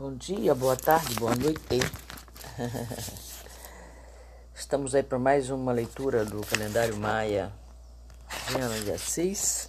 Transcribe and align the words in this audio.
Bom 0.00 0.14
dia, 0.14 0.54
boa 0.54 0.76
tarde, 0.76 1.14
boa 1.16 1.36
noite. 1.36 1.60
Estamos 4.56 4.94
aí 4.94 5.02
para 5.02 5.18
mais 5.18 5.50
uma 5.50 5.72
leitura 5.72 6.24
do 6.24 6.40
calendário 6.46 6.96
Maia 6.96 7.52
de 8.48 8.58
ano 8.58 8.82
dia 8.82 8.96
6. 8.96 9.68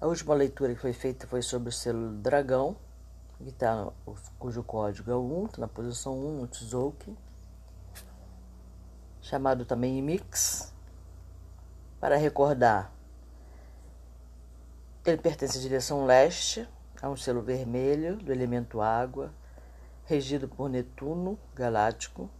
A 0.00 0.08
última 0.08 0.34
leitura 0.34 0.74
que 0.74 0.80
foi 0.80 0.92
feita 0.92 1.24
foi 1.28 1.40
sobre 1.40 1.68
o 1.68 1.72
selo 1.72 2.14
dragão, 2.14 2.76
que 3.38 3.52
tá, 3.52 3.92
cujo 4.40 4.64
código 4.64 5.08
é 5.08 5.14
o 5.14 5.44
1, 5.44 5.46
tá 5.46 5.60
na 5.60 5.68
posição 5.68 6.18
1 6.18 6.40
no 6.40 6.48
Tzolk'in, 6.48 7.16
chamado 9.20 9.64
também 9.64 10.02
Mix. 10.02 10.74
Para 12.00 12.16
recordar, 12.16 12.90
ele 15.06 15.18
pertence 15.18 15.58
à 15.58 15.60
direção 15.60 16.06
leste, 16.06 16.68
a 17.02 17.10
um 17.10 17.16
selo 17.16 17.42
vermelho 17.42 18.16
do 18.16 18.32
elemento 18.32 18.80
água, 18.80 19.34
regido 20.04 20.48
por 20.48 20.70
Netuno 20.70 21.36
galáctico. 21.52 22.30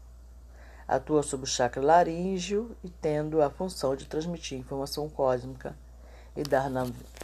Atua 0.87 1.23
sob 1.25 1.43
o 1.43 1.47
chakra 1.47 1.83
laríngeo 1.83 2.77
e 2.85 2.89
tendo 2.89 3.43
a 3.43 3.51
função 3.51 3.97
de 3.97 4.07
transmitir 4.07 4.59
informação 4.59 5.09
cósmica 5.09 5.77
e 6.37 6.45
dar 6.45 6.71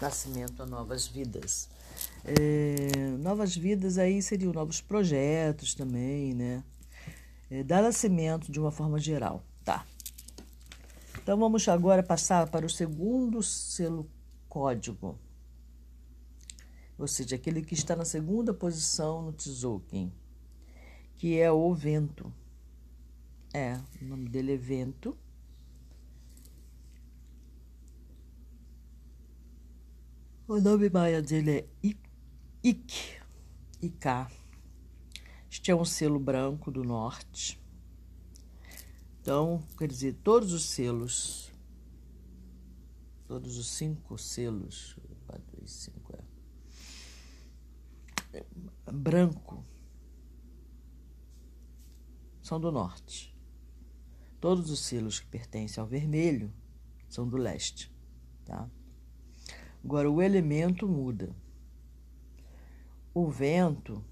nascimento 0.01 0.63
a 0.63 0.67
novas 0.67 1.07
vidas. 1.07 1.69
É, 2.25 3.17
novas 3.19 3.57
vidas 3.57 3.99
aí 3.99 4.21
seriam 4.21 4.53
novos 4.53 4.81
projetos 4.81 5.75
também, 5.75 6.35
né? 6.35 6.65
É, 7.51 7.63
dar 7.63 7.83
nascimento 7.83 8.51
de 8.51 8.59
uma 8.59 8.71
forma 8.71 8.99
geral, 8.99 9.45
tá? 9.65 9.87
Então 11.23 11.39
vamos 11.39 11.69
agora 11.69 12.03
passar 12.03 12.49
para 12.49 12.67
o 12.67 12.71
segundo 12.71 13.43
selo 13.43 14.09
código 14.49 15.19
ou 16.99 17.07
seja, 17.07 17.37
aquele 17.37 17.63
que 17.63 17.75
está 17.75 17.95
na 17.95 18.05
segunda 18.05 18.53
posição 18.53 19.23
no 19.23 19.33
Tzolk'in, 19.33 20.13
que 21.15 21.39
é 21.39 21.51
o 21.51 21.73
vento. 21.73 22.33
É, 23.55 23.81
o 24.03 24.05
nome 24.05 24.29
dele 24.29 24.55
é 24.55 24.57
vento. 24.57 25.17
O 30.49 30.61
nome 30.61 30.91
maia 30.91 31.23
dele 31.23 31.51
é 31.53 31.69
Ik, 32.63 33.21
Iká. 33.81 34.31
Este 35.49 35.71
é 35.71 35.77
um 35.77 35.85
selo 35.85 36.19
branco 36.19 36.71
do 36.71 36.83
norte. 36.83 37.61
Então, 39.21 39.63
quer 39.77 39.87
dizer, 39.87 40.15
todos 40.25 40.53
os 40.53 40.65
selos, 40.65 41.53
todos 43.27 43.57
os 43.57 43.69
cinco 43.69 44.19
selos, 44.19 44.97
4, 45.27 45.45
2, 45.59 45.71
5, 45.71 46.17
é 46.17 46.39
branco 48.99 49.65
são 52.43 52.61
do 52.61 52.73
norte. 52.73 53.35
Todos 54.41 54.71
os 54.71 54.81
selos 54.81 55.21
que 55.21 55.27
pertencem 55.27 55.81
ao 55.81 55.87
vermelho 55.87 56.53
são 57.09 57.29
do 57.29 57.37
leste. 57.37 57.93
Tá? 58.45 58.69
Agora, 59.85 60.11
o 60.11 60.21
elemento 60.21 60.89
muda. 60.89 61.35
O 63.15 63.29
vento 63.31 64.05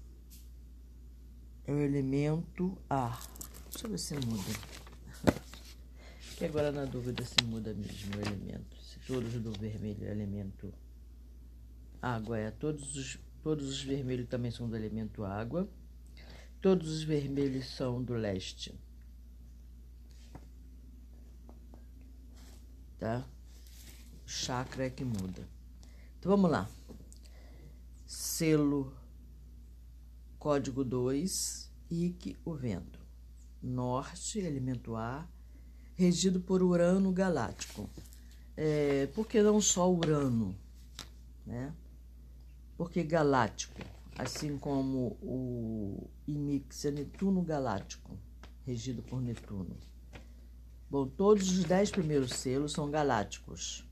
é 1.65 1.71
o 1.71 1.79
elemento 1.79 2.77
ar. 2.89 3.25
Deixa 3.69 3.87
eu 3.87 3.91
ver 3.91 3.97
se 3.97 4.15
muda. 4.15 4.77
Que 6.37 6.45
agora 6.45 6.71
na 6.71 6.85
dúvida 6.85 7.25
se 7.25 7.43
muda 7.45 7.73
mesmo 7.73 8.15
o 8.15 8.21
elemento. 8.21 8.77
Se 8.83 8.99
todos 9.07 9.33
do 9.41 9.51
vermelho 9.53 10.05
é 10.05 10.11
elemento 10.11 10.71
água, 11.99 12.37
é 12.37 12.51
todos 12.51 12.95
os 12.95 13.17
Todos 13.47 13.69
os 13.69 13.81
vermelhos 13.81 14.27
também 14.27 14.51
são 14.51 14.67
do 14.67 14.75
elemento 14.75 15.23
água. 15.23 15.69
Todos 16.61 16.89
os 16.91 17.01
vermelhos 17.01 17.65
são 17.73 18.03
do 18.03 18.13
leste. 18.13 18.77
Tá? 22.99 23.25
O 24.25 24.29
chakra 24.29 24.87
é 24.87 24.89
que 24.89 25.05
muda. 25.05 25.47
Então 26.19 26.29
vamos 26.29 26.51
lá. 26.51 26.69
Selo 28.05 28.93
código 30.37 30.83
2, 30.83 31.71
Ike, 31.89 32.35
o 32.43 32.53
vento. 32.53 32.99
Norte, 33.63 34.39
elemento 34.39 34.93
ar, 34.93 35.25
regido 35.95 36.41
por 36.41 36.61
Urano 36.61 37.13
galáctico. 37.13 37.89
É, 38.57 39.07
por 39.15 39.25
que 39.25 39.41
não 39.41 39.61
só 39.61 39.89
Urano? 39.89 40.53
Né? 41.45 41.73
Porque 42.77 43.03
galáctico, 43.03 43.81
assim 44.17 44.57
como 44.57 45.17
o 45.21 46.09
Imix 46.27 46.85
é 46.85 46.91
Netuno 46.91 47.41
galáctico, 47.41 48.17
regido 48.63 49.01
por 49.01 49.19
Netuno. 49.19 49.75
Bom, 50.89 51.07
todos 51.07 51.49
os 51.57 51.65
dez 51.65 51.89
primeiros 51.89 52.31
selos 52.33 52.71
são 52.71 52.89
galácticos, 52.89 53.83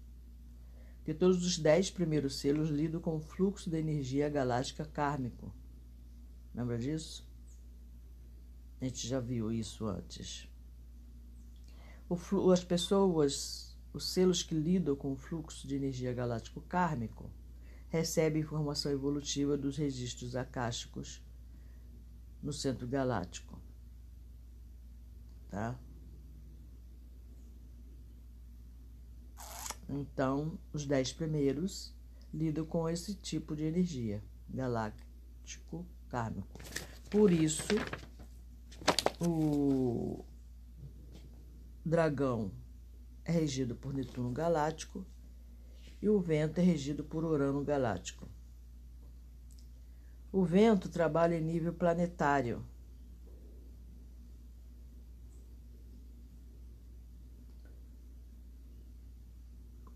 porque 0.98 1.14
todos 1.14 1.44
os 1.44 1.58
dez 1.58 1.90
primeiros 1.90 2.36
selos 2.36 2.70
lidam 2.70 3.02
com 3.02 3.18
o 3.18 3.20
fluxo 3.20 3.70
da 3.70 3.80
energia 3.80 4.30
galáctica 4.30 4.86
kármico. 4.86 5.54
Lembra 6.54 6.78
disso? 6.78 7.28
A 8.80 8.86
gente 8.86 9.08
já 9.08 9.20
viu 9.20 9.52
isso 9.52 9.86
antes. 9.88 10.48
as 12.54 12.64
pessoas, 12.64 13.76
os 13.92 14.08
selos 14.14 14.44
que 14.44 14.54
lidam 14.54 14.96
com 14.96 15.12
o 15.12 15.18
fluxo 15.18 15.68
de 15.68 15.76
energia 15.76 16.14
galáctico 16.14 16.62
kármico, 16.62 17.30
recebe 17.96 18.40
informação 18.40 18.92
evolutiva 18.92 19.58
dos 19.58 19.78
registros 19.78 20.36
acásticos 20.36 21.24
no 22.44 22.52
centro 22.52 22.86
galáctico. 22.86 23.58
Tá? 25.50 25.80
Então, 29.88 30.60
os 30.74 30.86
dez 30.86 31.14
primeiros 31.14 31.96
lidam 32.34 32.66
com 32.66 32.90
esse 32.90 33.16
tipo 33.16 33.56
de 33.56 33.64
energia 33.64 34.22
galáctico 34.50 35.86
kármico. 36.10 36.60
Por 37.10 37.32
isso, 37.32 37.76
o 39.26 40.26
dragão 41.86 42.52
é 43.24 43.32
regido 43.32 43.74
por 43.74 43.94
Netuno 43.94 44.32
galáctico 44.32 45.06
e 46.06 46.08
o 46.08 46.20
vento 46.20 46.60
é 46.60 46.62
regido 46.62 47.04
por 47.04 47.24
Urano 47.24 47.64
galáctico. 47.64 48.30
O 50.32 50.46
vento 50.46 50.88
trabalha 50.88 51.34
em 51.34 51.42
nível 51.42 51.74
planetário. 51.74 52.64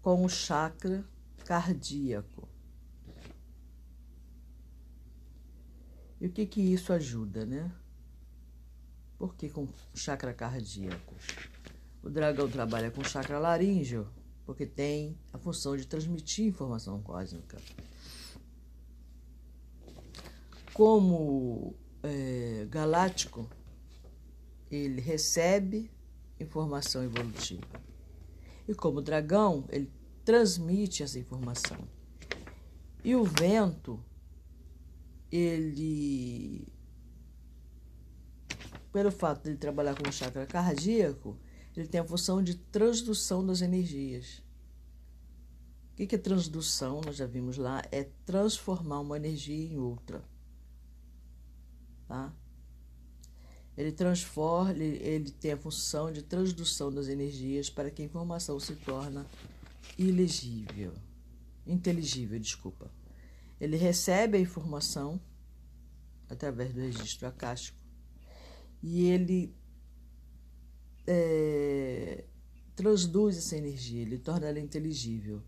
Com 0.02 0.26
o 0.26 0.30
chakra 0.30 1.06
cardíaco. 1.46 2.50
E 6.20 6.26
o 6.26 6.32
que 6.32 6.48
que 6.48 6.60
isso 6.60 6.92
ajuda, 6.92 7.46
né? 7.46 7.72
Por 9.16 9.36
que 9.36 9.48
com 9.48 9.68
chakra 9.94 10.34
cardíaco? 10.34 11.14
O 12.02 12.10
dragão 12.10 12.50
trabalha 12.50 12.90
com 12.90 13.04
chakra 13.04 13.38
laríngeo, 13.38 14.12
porque 14.50 14.66
tem 14.66 15.16
a 15.32 15.38
função 15.38 15.78
de 15.78 15.86
transmitir 15.86 16.48
informação 16.48 17.00
cósmica. 17.04 17.56
Como 20.74 21.76
é, 22.02 22.66
galáctico, 22.68 23.48
ele 24.72 25.02
recebe 25.02 25.92
informação 26.40 27.04
evolutiva. 27.04 27.62
E 28.68 28.74
como 28.74 29.04
dragão, 29.04 29.66
ele 29.70 29.94
transmite 30.26 31.04
essa 31.04 31.20
informação. 31.20 31.88
E 33.04 33.16
o 33.16 33.24
vento, 33.24 34.04
ele, 35.32 36.68
pelo 38.92 39.12
fato 39.12 39.44
de 39.44 39.50
ele 39.50 39.60
trabalhar 39.60 39.94
com 39.94 40.10
o 40.10 40.12
chakra 40.12 40.48
cardíaco, 40.48 41.38
ele 41.80 41.88
tem 41.88 42.02
a 42.02 42.06
função 42.06 42.44
de 42.44 42.56
transdução 42.56 43.46
das 43.46 43.62
energias. 43.62 44.44
O 45.94 45.96
que 45.96 46.16
é 46.16 46.18
transdução? 46.18 47.02
Nós 47.06 47.16
já 47.16 47.26
vimos 47.26 47.58
lá, 47.58 47.82
é 47.92 48.04
transformar 48.26 49.00
uma 49.00 49.18
energia 49.18 49.66
em 49.66 49.78
outra. 49.78 50.24
Tá? 52.08 52.34
Ele 53.78 53.92
transforma, 53.92 54.72
ele, 54.74 55.32
tem 55.32 55.54
a 55.54 55.58
função 55.58 56.12
de 56.12 56.22
transdução 56.22 56.92
das 56.92 57.08
energias 57.08 57.70
para 57.70 57.90
que 57.90 58.02
a 58.02 58.06
informação 58.06 58.60
se 58.60 58.76
torne 58.76 59.24
ilegível, 59.98 60.94
inteligível, 61.66 62.40
desculpa. 62.40 62.92
Ele 63.60 63.78
recebe 63.78 64.38
a 64.38 64.42
informação 64.42 65.20
através 66.30 66.74
do 66.74 66.82
registro 66.82 67.28
acástico 67.28 67.78
e 68.82 69.06
ele 69.06 69.54
é, 71.12 72.24
transduz 72.76 73.36
essa 73.36 73.58
energia, 73.58 74.04
ele 74.04 74.20
torna 74.20 74.46
ela 74.46 74.60
inteligível. 74.60 75.42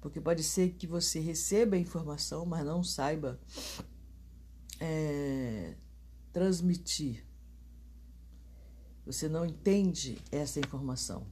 Porque 0.00 0.20
pode 0.20 0.42
ser 0.42 0.70
que 0.70 0.86
você 0.86 1.20
receba 1.20 1.76
a 1.76 1.78
informação, 1.78 2.44
mas 2.44 2.64
não 2.64 2.82
saiba 2.82 3.40
é, 4.80 5.74
transmitir. 6.32 7.24
Você 9.06 9.28
não 9.28 9.46
entende 9.46 10.18
essa 10.30 10.58
informação. 10.58 11.26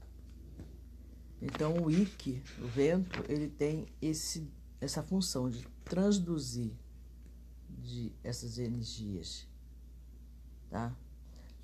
Então 1.42 1.74
o 1.84 1.90
Ikki, 1.90 2.42
o 2.60 2.66
vento, 2.66 3.24
ele 3.28 3.48
tem 3.48 3.86
esse, 4.00 4.48
essa 4.80 5.02
função 5.02 5.50
de 5.50 5.66
transduzir 5.84 6.72
de 7.68 8.12
essas 8.24 8.58
energias, 8.58 9.46
tá? 10.70 10.96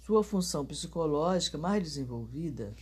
Sua 0.02 0.24
função 0.24 0.66
psicológica 0.66 1.56
mais 1.56 1.80
desenvolvida, 1.84 2.74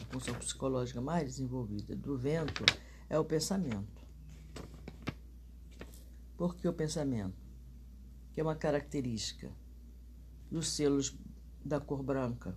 a 0.00 0.12
função 0.12 0.32
psicológica 0.34 1.00
mais 1.00 1.24
desenvolvida 1.24 1.96
do 1.96 2.16
vento 2.16 2.64
é 3.10 3.18
o 3.18 3.24
pensamento. 3.24 4.06
Por 6.36 6.54
que 6.54 6.68
o 6.68 6.72
pensamento? 6.72 7.36
Que 8.32 8.40
é 8.40 8.44
uma 8.44 8.54
característica 8.54 9.50
dos 10.48 10.68
selos 10.68 11.18
da 11.64 11.80
cor 11.80 12.00
branca. 12.00 12.56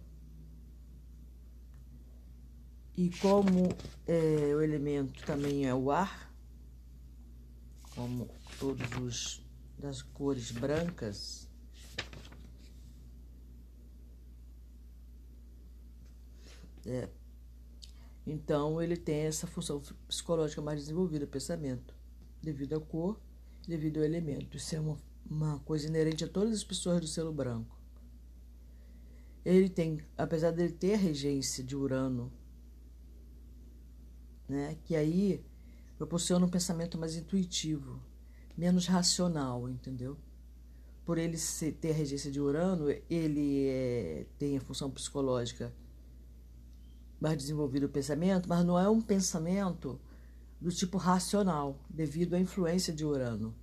E 2.95 3.09
como 3.17 3.69
é, 4.05 4.53
o 4.55 4.61
elemento 4.61 5.25
também 5.25 5.65
é 5.65 5.73
o 5.73 5.89
ar, 5.89 6.31
como 7.95 8.29
todos 8.59 8.87
os 8.97 9.43
das 9.79 10.03
cores 10.03 10.51
brancas, 10.51 11.50
é, 16.85 17.09
então 18.25 18.81
ele 18.81 18.95
tem 18.95 19.21
essa 19.21 19.47
função 19.47 19.81
psicológica 20.07 20.61
mais 20.61 20.79
desenvolvida, 20.79 21.25
pensamento, 21.25 21.95
devido 22.41 22.75
à 22.75 22.79
cor, 22.79 23.19
devido 23.67 23.97
ao 23.97 24.03
elemento. 24.03 24.57
Isso 24.57 24.75
é 24.75 24.79
uma, 24.79 24.97
uma 25.29 25.59
coisa 25.59 25.87
inerente 25.87 26.23
a 26.23 26.27
todas 26.27 26.53
as 26.53 26.63
pessoas 26.63 27.01
do 27.01 27.07
selo 27.07 27.33
branco. 27.33 27.79
Ele 29.43 29.69
tem, 29.69 29.99
apesar 30.17 30.51
dele 30.51 30.71
ter 30.71 30.93
a 30.93 30.97
regência 30.97 31.63
de 31.63 31.75
Urano, 31.75 32.31
né, 34.47 34.77
que 34.83 34.95
aí 34.95 35.43
proporciona 35.97 36.45
um 36.45 36.49
pensamento 36.49 36.97
mais 36.97 37.15
intuitivo, 37.15 37.99
menos 38.55 38.85
racional, 38.85 39.67
entendeu? 39.67 40.17
Por 41.03 41.17
ele 41.17 41.37
ter 41.79 41.91
a 41.91 41.93
regência 41.93 42.31
de 42.31 42.39
Urano, 42.39 42.85
ele 43.09 43.67
é, 43.67 44.25
tem 44.37 44.57
a 44.57 44.61
função 44.61 44.91
psicológica 44.91 45.73
mais 47.21 47.37
desenvolvida 47.37 47.85
o 47.85 47.89
pensamento, 47.89 48.49
mas 48.49 48.65
não 48.65 48.77
é 48.77 48.89
um 48.89 48.99
pensamento 48.99 50.01
do 50.59 50.71
tipo 50.71 50.97
racional, 50.97 51.79
devido 51.87 52.33
à 52.33 52.39
influência 52.39 52.91
de 52.91 53.05
Urano 53.05 53.55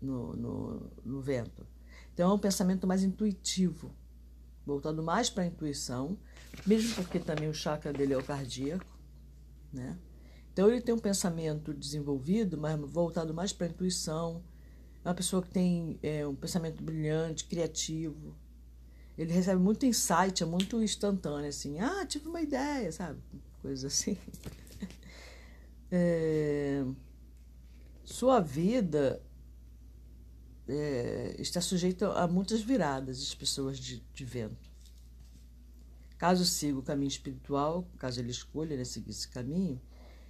no, 0.00 0.36
no, 0.36 0.92
no 1.04 1.20
vento. 1.20 1.66
Então 2.12 2.30
é 2.30 2.34
um 2.34 2.38
pensamento 2.38 2.86
mais 2.86 3.02
intuitivo, 3.02 3.94
voltado 4.66 5.02
mais 5.02 5.30
para 5.30 5.44
a 5.44 5.46
intuição, 5.46 6.18
mesmo 6.66 6.94
porque 6.94 7.18
também 7.18 7.48
o 7.48 7.54
chakra 7.54 7.92
dele 7.92 8.12
é 8.12 8.18
o 8.18 8.22
cardíaco, 8.22 8.98
né? 9.72 9.98
Então 10.52 10.68
ele 10.68 10.80
tem 10.80 10.94
um 10.94 10.98
pensamento 10.98 11.72
desenvolvido, 11.72 12.58
mas 12.58 12.78
voltado 12.80 13.32
mais 13.32 13.52
para 13.52 13.66
a 13.66 13.70
intuição. 13.70 14.42
É 15.04 15.08
uma 15.08 15.14
pessoa 15.14 15.40
que 15.40 15.50
tem 15.50 15.98
é, 16.02 16.26
um 16.26 16.34
pensamento 16.34 16.82
brilhante, 16.82 17.44
criativo. 17.44 18.34
Ele 19.18 19.32
recebe 19.32 19.60
muito 19.60 19.84
insight, 19.84 20.44
é 20.44 20.46
muito 20.46 20.80
instantâneo, 20.80 21.48
assim. 21.48 21.80
Ah, 21.80 22.06
tive 22.06 22.28
uma 22.28 22.40
ideia, 22.40 22.90
sabe? 22.92 23.20
Coisas 23.60 23.92
assim. 23.92 24.16
É, 25.90 26.84
sua 28.04 28.40
vida 28.40 29.22
é, 30.68 31.34
está 31.38 31.62
sujeita 31.62 32.12
a 32.12 32.28
muitas 32.28 32.60
viradas 32.60 33.26
de 33.26 33.34
pessoas 33.34 33.78
de, 33.78 34.04
de 34.12 34.24
vento. 34.24 34.68
Caso 36.18 36.44
siga 36.44 36.78
o 36.78 36.82
caminho 36.82 37.08
espiritual, 37.08 37.88
caso 37.98 38.20
ele 38.20 38.30
escolha 38.30 38.76
né, 38.76 38.84
seguir 38.84 39.12
esse 39.12 39.28
caminho, 39.28 39.80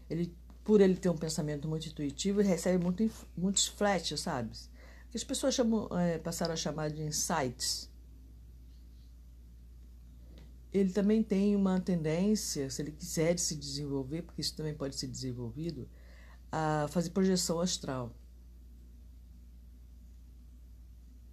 ele, 0.08 0.32
por 0.62 0.80
ele 0.80 0.94
ter 0.94 1.08
um 1.08 1.16
pensamento 1.16 1.66
muito 1.66 1.88
intuitivo, 1.88 2.40
ele 2.40 2.48
recebe 2.48 2.82
muito, 2.82 3.10
muitos 3.36 3.66
flashes, 3.66 4.20
sabe? 4.20 4.50
Que 5.10 5.16
as 5.16 5.24
pessoas 5.24 5.54
chamam, 5.54 5.88
é, 5.98 6.18
passaram 6.18 6.52
a 6.52 6.56
chamar 6.56 6.90
de 6.90 7.02
insights. 7.02 7.87
Ele 10.72 10.92
também 10.92 11.22
tem 11.22 11.56
uma 11.56 11.80
tendência, 11.80 12.68
se 12.70 12.82
ele 12.82 12.92
quiser 12.92 13.38
se 13.38 13.56
desenvolver, 13.56 14.22
porque 14.22 14.40
isso 14.40 14.54
também 14.56 14.74
pode 14.74 14.96
ser 14.96 15.06
desenvolvido, 15.06 15.88
a 16.52 16.86
fazer 16.90 17.10
projeção 17.10 17.60
astral. 17.60 18.14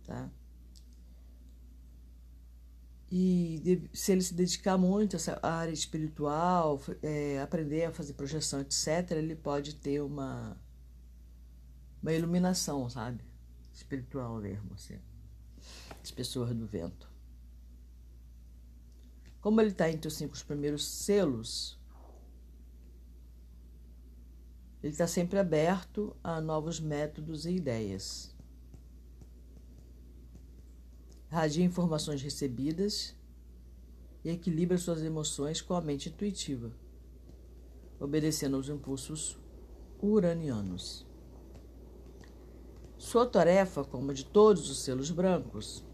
Tá? 0.05 0.29
E 3.11 3.89
se 3.93 4.11
ele 4.11 4.21
se 4.21 4.33
dedicar 4.33 4.77
muito 4.77 5.15
a 5.15 5.17
essa 5.17 5.39
área 5.41 5.71
espiritual, 5.71 6.81
é, 7.01 7.39
aprender 7.39 7.85
a 7.85 7.91
fazer 7.91 8.13
projeção, 8.13 8.61
etc., 8.61 9.11
ele 9.11 9.35
pode 9.35 9.75
ter 9.75 10.01
uma, 10.01 10.57
uma 12.01 12.11
iluminação, 12.11 12.89
sabe? 12.89 13.23
Espiritual 13.73 14.39
mesmo, 14.39 14.73
assim. 14.73 14.99
As 16.03 16.11
pessoas 16.11 16.53
do 16.53 16.67
vento. 16.67 17.14
Como 19.45 19.61
ele 19.61 19.69
está 19.69 19.91
entre 19.91 20.07
os 20.07 20.15
cinco 20.15 20.35
primeiros 20.43 20.83
selos, 20.83 21.79
ele 24.81 24.91
está 24.91 25.05
sempre 25.05 25.37
aberto 25.37 26.17
a 26.23 26.41
novos 26.41 26.79
métodos 26.79 27.45
e 27.45 27.51
ideias 27.51 28.33
radia 31.29 31.63
informações 31.63 32.23
recebidas 32.23 33.15
e 34.23 34.31
equilibra 34.31 34.79
suas 34.79 35.03
emoções 35.03 35.61
com 35.61 35.75
a 35.75 35.81
mente 35.81 36.09
intuitiva, 36.09 36.71
obedecendo 37.99 38.55
aos 38.55 38.67
impulsos 38.67 39.37
uranianos. 40.01 41.05
Sua 42.97 43.27
tarefa, 43.27 43.83
como 43.83 44.11
de 44.11 44.25
todos 44.25 44.71
os 44.71 44.79
selos 44.79 45.11
brancos, 45.11 45.85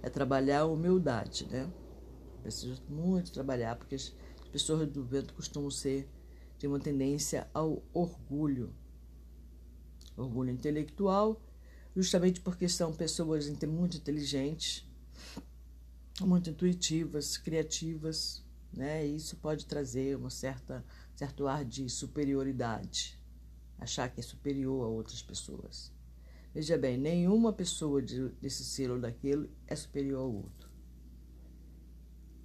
é 0.00 0.08
trabalhar 0.08 0.60
a 0.60 0.66
humildade, 0.66 1.46
né? 1.50 1.70
Precisa 2.44 2.80
muito 2.88 3.32
trabalhar, 3.32 3.74
porque 3.74 3.96
as 3.96 4.12
pessoas 4.52 4.88
do 4.88 5.02
vento 5.02 5.34
costumam 5.34 5.70
ser, 5.70 6.08
têm 6.58 6.68
uma 6.68 6.78
tendência 6.78 7.48
ao 7.52 7.82
orgulho. 7.92 8.72
Orgulho 10.16 10.50
intelectual 10.50 11.40
justamente 11.94 12.40
porque 12.40 12.68
são 12.68 12.92
pessoas 12.92 13.48
muito 13.66 13.96
inteligentes, 13.96 14.86
muito 16.20 16.50
intuitivas, 16.50 17.36
criativas, 17.36 18.44
né? 18.72 19.06
E 19.06 19.16
isso 19.16 19.36
pode 19.36 19.66
trazer 19.66 20.16
uma 20.16 20.30
certa 20.30 20.84
certo 21.14 21.46
ar 21.46 21.64
de 21.64 21.88
superioridade, 21.88 23.18
achar 23.78 24.08
que 24.08 24.18
é 24.18 24.22
superior 24.22 24.84
a 24.84 24.88
outras 24.88 25.22
pessoas. 25.22 25.92
Veja 26.52 26.76
bem, 26.76 26.98
nenhuma 26.98 27.52
pessoa 27.52 28.02
de, 28.02 28.28
desse 28.40 28.64
selo 28.64 28.94
ou 28.94 29.00
daquele 29.00 29.50
é 29.66 29.76
superior 29.76 30.20
ao 30.20 30.32
outro. 30.32 30.63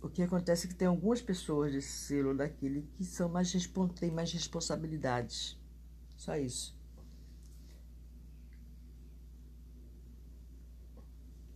O 0.01 0.09
que 0.09 0.21
acontece 0.21 0.65
é 0.65 0.69
que 0.69 0.75
tem 0.75 0.87
algumas 0.87 1.21
pessoas 1.21 1.73
desse 1.73 1.91
selo 1.91 2.35
daquele 2.35 2.87
que 2.95 3.03
são 3.03 3.27
mais 3.27 3.51
têm 3.99 4.11
mais 4.11 4.31
responsabilidades. 4.31 5.57
Só 6.15 6.37
isso. 6.37 6.77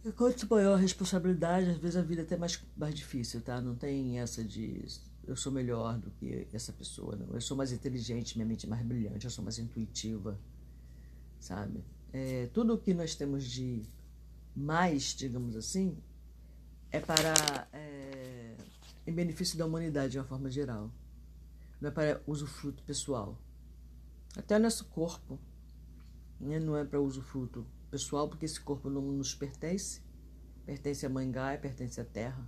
E 0.03 0.11
quanto 0.11 0.45
maior 0.49 0.73
a 0.73 0.77
responsabilidade, 0.77 1.69
às 1.69 1.77
vezes 1.77 1.95
a 1.95 2.01
vida 2.01 2.21
é 2.21 2.25
até 2.25 2.35
mais, 2.35 2.61
mais 2.75 2.93
difícil, 2.93 3.41
tá? 3.41 3.61
Não 3.61 3.73
tem 3.73 4.19
essa 4.19 4.43
de 4.43 4.85
eu 5.25 5.35
sou 5.35 5.51
melhor 5.51 5.97
do 5.97 6.11
que 6.11 6.47
essa 6.51 6.73
pessoa, 6.73 7.15
não. 7.15 7.33
Eu 7.33 7.39
sou 7.39 7.55
mais 7.55 7.71
inteligente, 7.71 8.35
minha 8.35 8.45
mente 8.45 8.65
é 8.65 8.69
mais 8.69 8.85
brilhante, 8.85 9.23
eu 9.23 9.31
sou 9.31 9.43
mais 9.43 9.57
intuitiva, 9.57 10.37
sabe? 11.39 11.81
É, 12.11 12.47
tudo 12.53 12.73
o 12.73 12.77
que 12.77 12.93
nós 12.93 13.15
temos 13.15 13.45
de 13.45 13.81
mais, 14.53 15.15
digamos 15.15 15.55
assim, 15.55 15.97
é 16.91 16.99
para 16.99 17.67
é, 17.71 18.22
em 19.05 19.13
benefício 19.13 19.57
da 19.57 19.65
humanidade 19.65 20.13
de 20.13 20.19
uma 20.19 20.25
forma 20.25 20.49
geral. 20.49 20.91
Não 21.79 21.89
é 21.89 21.91
para 21.91 22.21
usufruto 22.25 22.83
pessoal. 22.83 23.37
Até 24.37 24.57
nosso 24.57 24.85
corpo 24.85 25.39
né? 26.39 26.59
não 26.59 26.77
é 26.77 26.83
para 26.83 26.99
usufruto 26.99 27.65
pessoal, 27.89 28.27
porque 28.27 28.45
esse 28.45 28.59
corpo 28.59 28.89
não 28.89 29.01
nos 29.01 29.35
pertence, 29.35 30.01
pertence 30.65 31.05
a 31.05 31.09
Gaia, 31.09 31.57
pertence 31.57 31.99
à 31.99 32.05
Terra. 32.05 32.47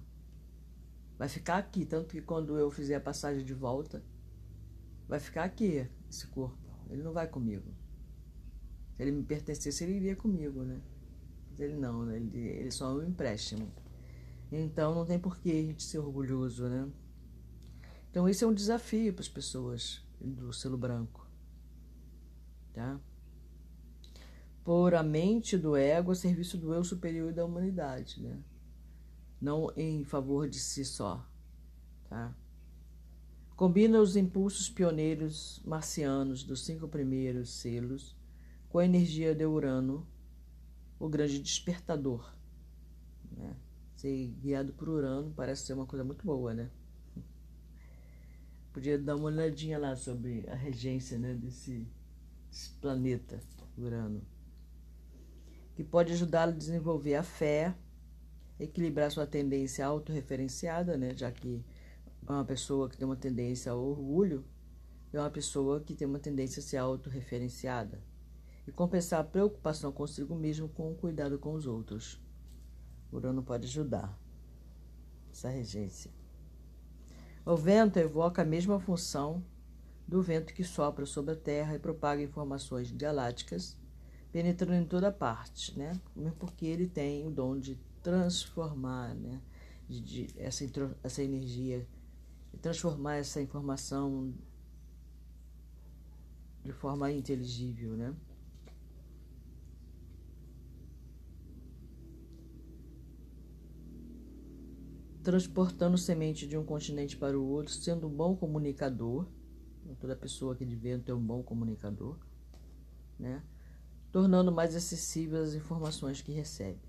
Vai 1.17 1.29
ficar 1.29 1.57
aqui, 1.57 1.85
tanto 1.85 2.09
que 2.09 2.21
quando 2.21 2.57
eu 2.57 2.69
fizer 2.69 2.95
a 2.95 2.99
passagem 2.99 3.45
de 3.45 3.53
volta, 3.53 4.03
vai 5.07 5.19
ficar 5.19 5.43
aqui 5.43 5.87
esse 6.09 6.27
corpo. 6.27 6.57
Ele 6.89 7.01
não 7.01 7.13
vai 7.13 7.27
comigo. 7.27 7.73
Se 8.95 9.03
ele 9.03 9.11
me 9.11 9.23
pertencesse, 9.23 9.83
ele 9.83 9.93
iria 9.93 10.15
comigo, 10.15 10.63
né? 10.63 10.81
Mas 11.49 11.59
ele 11.59 11.75
não, 11.75 12.05
né? 12.05 12.17
ele, 12.17 12.37
ele 12.37 12.71
só 12.71 12.91
é 12.91 13.03
um 13.03 13.07
empréstimo. 13.07 13.71
Então 14.63 14.95
não 14.95 15.05
tem 15.05 15.19
por 15.19 15.37
que 15.37 15.51
a 15.51 15.61
gente 15.63 15.83
ser 15.83 15.99
orgulhoso, 15.99 16.67
né? 16.67 16.89
Então 18.09 18.27
esse 18.29 18.43
é 18.43 18.47
um 18.47 18.53
desafio 18.53 19.13
para 19.13 19.21
as 19.21 19.29
pessoas 19.29 20.01
do 20.19 20.53
selo 20.53 20.77
branco, 20.77 21.27
tá? 22.73 22.99
pôr 24.65 24.95
a 24.95 25.03
mente 25.03 25.55
do 25.55 25.77
ego 25.77 26.11
a 26.11 26.15
serviço 26.15 26.57
do 26.57 26.73
eu 26.73 26.83
superior 26.83 27.29
e 27.29 27.33
da 27.33 27.45
humanidade, 27.45 28.19
né? 28.19 28.39
Não 29.39 29.71
em 29.77 30.03
favor 30.03 30.49
de 30.49 30.59
si 30.59 30.83
só, 30.83 31.23
tá? 32.09 32.35
Combina 33.55 34.01
os 34.01 34.15
impulsos 34.15 34.67
pioneiros 34.67 35.61
marcianos 35.63 36.43
dos 36.43 36.65
cinco 36.65 36.87
primeiros 36.87 37.51
selos 37.51 38.17
com 38.67 38.79
a 38.79 38.85
energia 38.85 39.35
de 39.35 39.45
Urano, 39.45 40.05
o 40.99 41.07
grande 41.07 41.39
despertador. 41.39 42.33
Né? 43.31 43.55
Ser 44.05 44.27
guiado 44.39 44.71
por 44.71 44.87
Urano 44.87 45.33
parece 45.35 45.65
ser 45.65 45.73
uma 45.73 45.87
coisa 45.87 46.05
muito 46.05 46.23
boa, 46.23 46.53
né? 46.53 46.69
Podia 48.71 48.99
dar 48.99 49.15
uma 49.15 49.25
olhadinha 49.25 49.79
lá 49.79 49.95
sobre 49.95 50.47
a 50.47 50.53
regência 50.53 51.17
né, 51.17 51.33
desse, 51.33 51.87
desse 52.51 52.69
planeta, 52.73 53.39
Urano 53.75 54.21
que 55.75 55.83
pode 55.83 56.13
ajudá-lo 56.13 56.51
a 56.51 56.55
desenvolver 56.55 57.15
a 57.15 57.23
fé, 57.23 57.75
equilibrar 58.59 59.09
sua 59.09 59.25
tendência 59.25 59.83
autorreferenciada, 59.83 60.95
né? 60.95 61.15
já 61.17 61.31
que 61.31 61.65
uma 62.21 62.45
pessoa 62.45 62.87
que 62.87 62.95
tem 62.95 63.07
uma 63.07 63.15
tendência 63.15 63.71
ao 63.71 63.83
orgulho 63.83 64.45
é 65.11 65.19
uma 65.19 65.31
pessoa 65.31 65.81
que 65.81 65.95
tem 65.95 66.07
uma 66.07 66.19
tendência 66.19 66.59
a 66.59 66.63
ser 66.63 66.77
autorreferenciada, 66.77 67.99
e 68.67 68.71
compensar 68.71 69.19
a 69.21 69.23
preocupação 69.23 69.91
consigo 69.91 70.35
mesmo 70.35 70.69
com 70.69 70.91
o 70.91 70.95
cuidado 70.95 71.39
com 71.39 71.53
os 71.53 71.65
outros. 71.65 72.23
Urano 73.15 73.43
pode 73.43 73.67
ajudar 73.67 74.17
essa 75.31 75.49
regência. 75.49 76.11
O 77.45 77.55
vento 77.55 77.97
evoca 77.97 78.41
a 78.41 78.45
mesma 78.45 78.79
função 78.79 79.43
do 80.07 80.21
vento 80.21 80.53
que 80.53 80.63
sopra 80.63 81.05
sobre 81.05 81.33
a 81.33 81.35
Terra 81.35 81.75
e 81.75 81.79
propaga 81.79 82.21
informações 82.21 82.91
galácticas 82.91 83.77
penetrando 84.31 84.73
em 84.73 84.85
toda 84.85 85.11
parte, 85.11 85.77
né? 85.77 85.99
Porque 86.39 86.65
ele 86.65 86.87
tem 86.87 87.25
o 87.25 87.31
dom 87.31 87.57
de 87.57 87.79
transformar, 88.03 89.15
né? 89.15 89.41
De, 89.87 90.01
de 90.01 90.27
essa, 90.37 90.65
essa 91.03 91.23
energia, 91.23 91.87
transformar 92.61 93.15
essa 93.15 93.41
informação 93.41 94.33
de 96.63 96.71
forma 96.71 97.11
inteligível, 97.11 97.91
né? 97.91 98.13
Transportando 105.25 105.97
semente 105.97 106.45
de 106.45 106.55
um 106.55 106.63
continente 106.63 107.17
para 107.17 107.35
o 107.35 107.43
outro, 107.43 107.73
sendo 107.73 108.05
um 108.05 108.11
bom 108.11 108.35
comunicador. 108.35 109.25
Toda 109.99 110.15
pessoa 110.15 110.55
que 110.55 110.63
de 110.63 110.75
vento 110.75 111.11
é 111.11 111.15
um 111.15 111.19
bom 111.19 111.41
comunicador, 111.41 112.19
né? 113.17 113.43
tornando 114.11 114.51
mais 114.51 114.75
acessíveis 114.75 115.49
as 115.49 115.53
informações 115.55 116.21
que 116.21 116.31
recebe. 116.31 116.79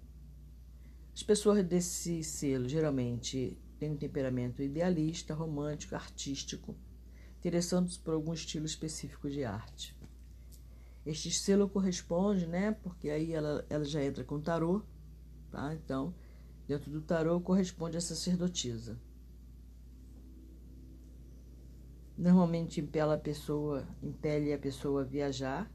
As 1.14 1.22
pessoas 1.22 1.64
desse 1.64 2.22
selo 2.22 2.68
geralmente 2.68 3.58
têm 3.78 3.92
um 3.92 3.96
temperamento 3.96 4.62
idealista, 4.62 5.32
romântico, 5.32 5.94
artístico, 5.94 6.76
interessando-se 7.38 7.98
por 7.98 8.12
algum 8.12 8.34
estilo 8.34 8.66
específico 8.66 9.30
de 9.30 9.44
arte. 9.44 9.98
Este 11.06 11.30
selo 11.30 11.70
corresponde, 11.70 12.46
né? 12.46 12.72
Porque 12.82 13.08
aí 13.08 13.32
ela, 13.32 13.64
ela 13.70 13.84
já 13.86 14.04
entra 14.04 14.24
com 14.24 14.38
tarô, 14.42 14.82
tá? 15.50 15.74
Então, 15.74 16.14
dentro 16.66 16.90
do 16.90 17.00
tarô 17.00 17.40
corresponde 17.40 17.96
a 17.96 18.00
sacerdotisa. 18.00 18.98
Normalmente 22.16 22.80
impela 22.80 23.14
a 23.14 23.18
pessoa, 23.18 23.86
impele 24.02 24.52
a 24.52 24.58
pessoa 24.58 25.02
a 25.02 25.04
viajar 25.04 25.70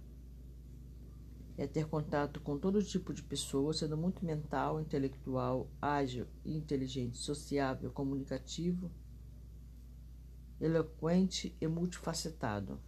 é 1.57 1.67
ter 1.67 1.87
contato 1.87 2.39
com 2.39 2.57
todo 2.57 2.83
tipo 2.83 3.13
de 3.13 3.21
pessoa, 3.21 3.71
sendo 3.71 3.95
muito 3.95 4.25
mental, 4.25 4.81
intelectual, 4.81 5.69
ágil, 5.79 6.25
inteligente, 6.43 7.17
sociável, 7.17 7.91
comunicativo, 7.91 8.91
eloquente 10.59 11.55
e 11.61 11.67
multifacetado. 11.67 12.79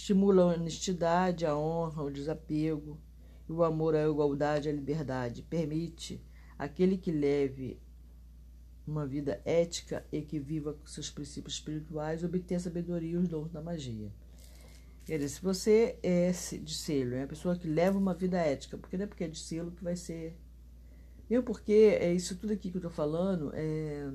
Estimula 0.00 0.44
a 0.44 0.46
honestidade, 0.54 1.44
a 1.44 1.54
honra, 1.54 2.02
o 2.02 2.10
desapego 2.10 2.98
e 3.46 3.52
o 3.52 3.62
amor 3.62 3.94
à 3.94 4.08
igualdade 4.08 4.66
e 4.66 4.70
à 4.70 4.74
liberdade. 4.74 5.42
Permite 5.42 6.24
aquele 6.58 6.96
que 6.96 7.12
leve 7.12 7.78
uma 8.86 9.06
vida 9.06 9.42
ética 9.44 10.02
e 10.10 10.22
que 10.22 10.40
viva 10.40 10.72
com 10.72 10.86
seus 10.86 11.10
princípios 11.10 11.56
espirituais, 11.56 12.24
obter 12.24 12.54
a 12.54 12.60
sabedoria 12.60 13.10
e 13.10 13.16
os 13.18 13.28
dons 13.28 13.52
da 13.52 13.60
magia. 13.60 14.10
Dizer, 15.04 15.28
se 15.28 15.42
você 15.42 15.98
é 16.02 16.30
de 16.32 16.74
selo, 16.74 17.14
é 17.14 17.18
uma 17.18 17.26
pessoa 17.26 17.54
que 17.54 17.68
leva 17.68 17.98
uma 17.98 18.14
vida 18.14 18.38
ética, 18.38 18.78
porque 18.78 18.96
não 18.96 19.04
é 19.04 19.06
porque 19.06 19.24
é 19.24 19.28
de 19.28 19.38
selo 19.38 19.70
que 19.70 19.84
vai 19.84 19.96
ser. 19.96 20.34
Mesmo 21.28 21.44
porque 21.44 21.98
é 22.00 22.10
isso 22.10 22.36
tudo 22.36 22.54
aqui 22.54 22.70
que 22.70 22.78
eu 22.78 22.80
estou 22.80 22.90
falando, 22.90 23.52
é... 23.52 24.10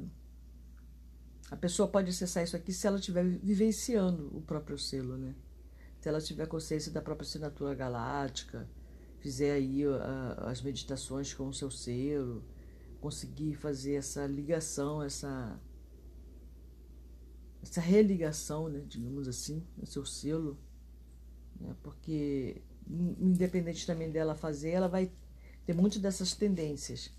a 1.51 1.55
pessoa 1.55 1.87
pode 1.87 2.09
acessar 2.09 2.43
isso 2.43 2.55
aqui 2.55 2.73
se 2.73 2.87
ela 2.87 2.97
estiver 2.97 3.23
vivenciando 3.23 4.35
o 4.35 4.41
próprio 4.41 4.79
selo, 4.79 5.15
né? 5.15 5.35
Se 6.05 6.09
ela 6.09 6.21
tiver 6.21 6.45
consciência 6.45 6.91
da 6.91 7.01
própria 7.01 7.25
assinatura 7.25 7.73
galáctica, 7.73 8.69
fizer 9.17 9.53
aí 9.53 9.81
as 10.37 10.61
meditações 10.61 11.33
com 11.33 11.47
o 11.47 11.53
seu 11.53 11.71
selo, 11.71 12.45
conseguir 13.01 13.55
fazer 13.55 13.95
essa 13.95 14.27
ligação, 14.27 15.01
essa 15.01 15.59
essa 17.59 17.81
religação, 17.81 18.69
né, 18.69 18.83
digamos 18.87 19.27
assim, 19.27 19.65
no 19.75 19.87
seu 19.87 20.05
selo, 20.05 20.59
né, 21.59 21.75
porque 21.81 22.61
independente 22.87 23.87
também 23.87 24.11
dela 24.11 24.35
fazer, 24.35 24.69
ela 24.69 24.87
vai 24.87 25.11
ter 25.65 25.73
muitas 25.73 25.99
dessas 25.99 26.35
tendências. 26.35 27.11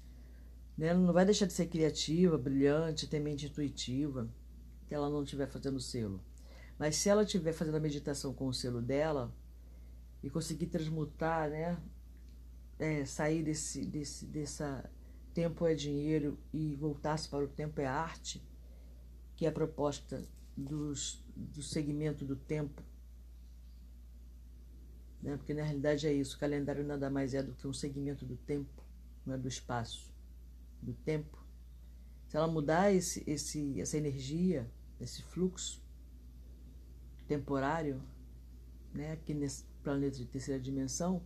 Né? 0.78 0.87
Ela 0.87 1.00
não 1.00 1.12
vai 1.12 1.25
deixar 1.25 1.47
de 1.47 1.55
ser 1.55 1.66
criativa, 1.66 2.38
brilhante, 2.38 3.09
ter 3.09 3.19
mente 3.19 3.47
intuitiva, 3.47 4.31
se 4.87 4.95
ela 4.95 5.11
não 5.11 5.25
estiver 5.25 5.49
fazendo 5.49 5.81
selo. 5.81 6.23
Mas 6.78 6.97
se 6.97 7.09
ela 7.09 7.23
estiver 7.23 7.52
fazendo 7.52 7.76
a 7.76 7.80
meditação 7.80 8.35
com 8.35 8.47
o 8.47 8.54
selo 8.54 8.83
dela 8.83 9.35
e 10.23 10.28
conseguir 10.28 10.66
transmutar, 10.66 11.49
né, 11.49 11.83
é, 12.78 13.04
sair 13.04 13.42
desse, 13.42 13.85
desse, 13.85 14.26
dessa 14.26 14.90
tempo 15.33 15.66
é 15.66 15.75
dinheiro 15.75 16.38
e 16.52 16.75
voltar-se 16.76 17.28
para 17.28 17.45
o 17.45 17.49
tempo 17.49 17.80
é 17.80 17.87
arte, 17.87 18.42
que 19.37 19.47
é 19.47 19.49
a 19.49 19.52
proposta 19.52 20.26
dos, 20.56 21.23
do 21.35 21.62
segmento 21.62 22.25
do 22.25 22.37
tempo. 22.37 22.83
Né? 25.23 25.37
Porque 25.37 25.52
na 25.52 25.62
realidade 25.62 26.06
é 26.06 26.12
isso, 26.12 26.37
o 26.37 26.40
calendário 26.40 26.85
nada 26.85 27.11
mais 27.11 27.35
é 27.35 27.42
do 27.42 27.52
que 27.52 27.66
um 27.66 27.73
segmento 27.73 28.25
do 28.25 28.37
tempo, 28.37 28.83
não 29.25 29.35
é 29.35 29.38
do 29.38 29.49
espaço, 29.49 30.11
do 30.80 30.92
tempo. 30.92 31.38
Se 32.28 32.37
ela 32.37 32.49
mudar 32.49 32.92
esse, 32.92 33.23
esse, 33.26 33.80
essa 33.80 33.97
energia, 33.97 34.71
esse 35.00 35.23
fluxo 35.23 35.86
temporário, 37.26 38.02
né, 38.95 39.12
aqui 39.12 39.35
nesse 39.35 39.64
planeta 39.83 40.16
de 40.16 40.25
terceira 40.25 40.61
dimensão, 40.61 41.23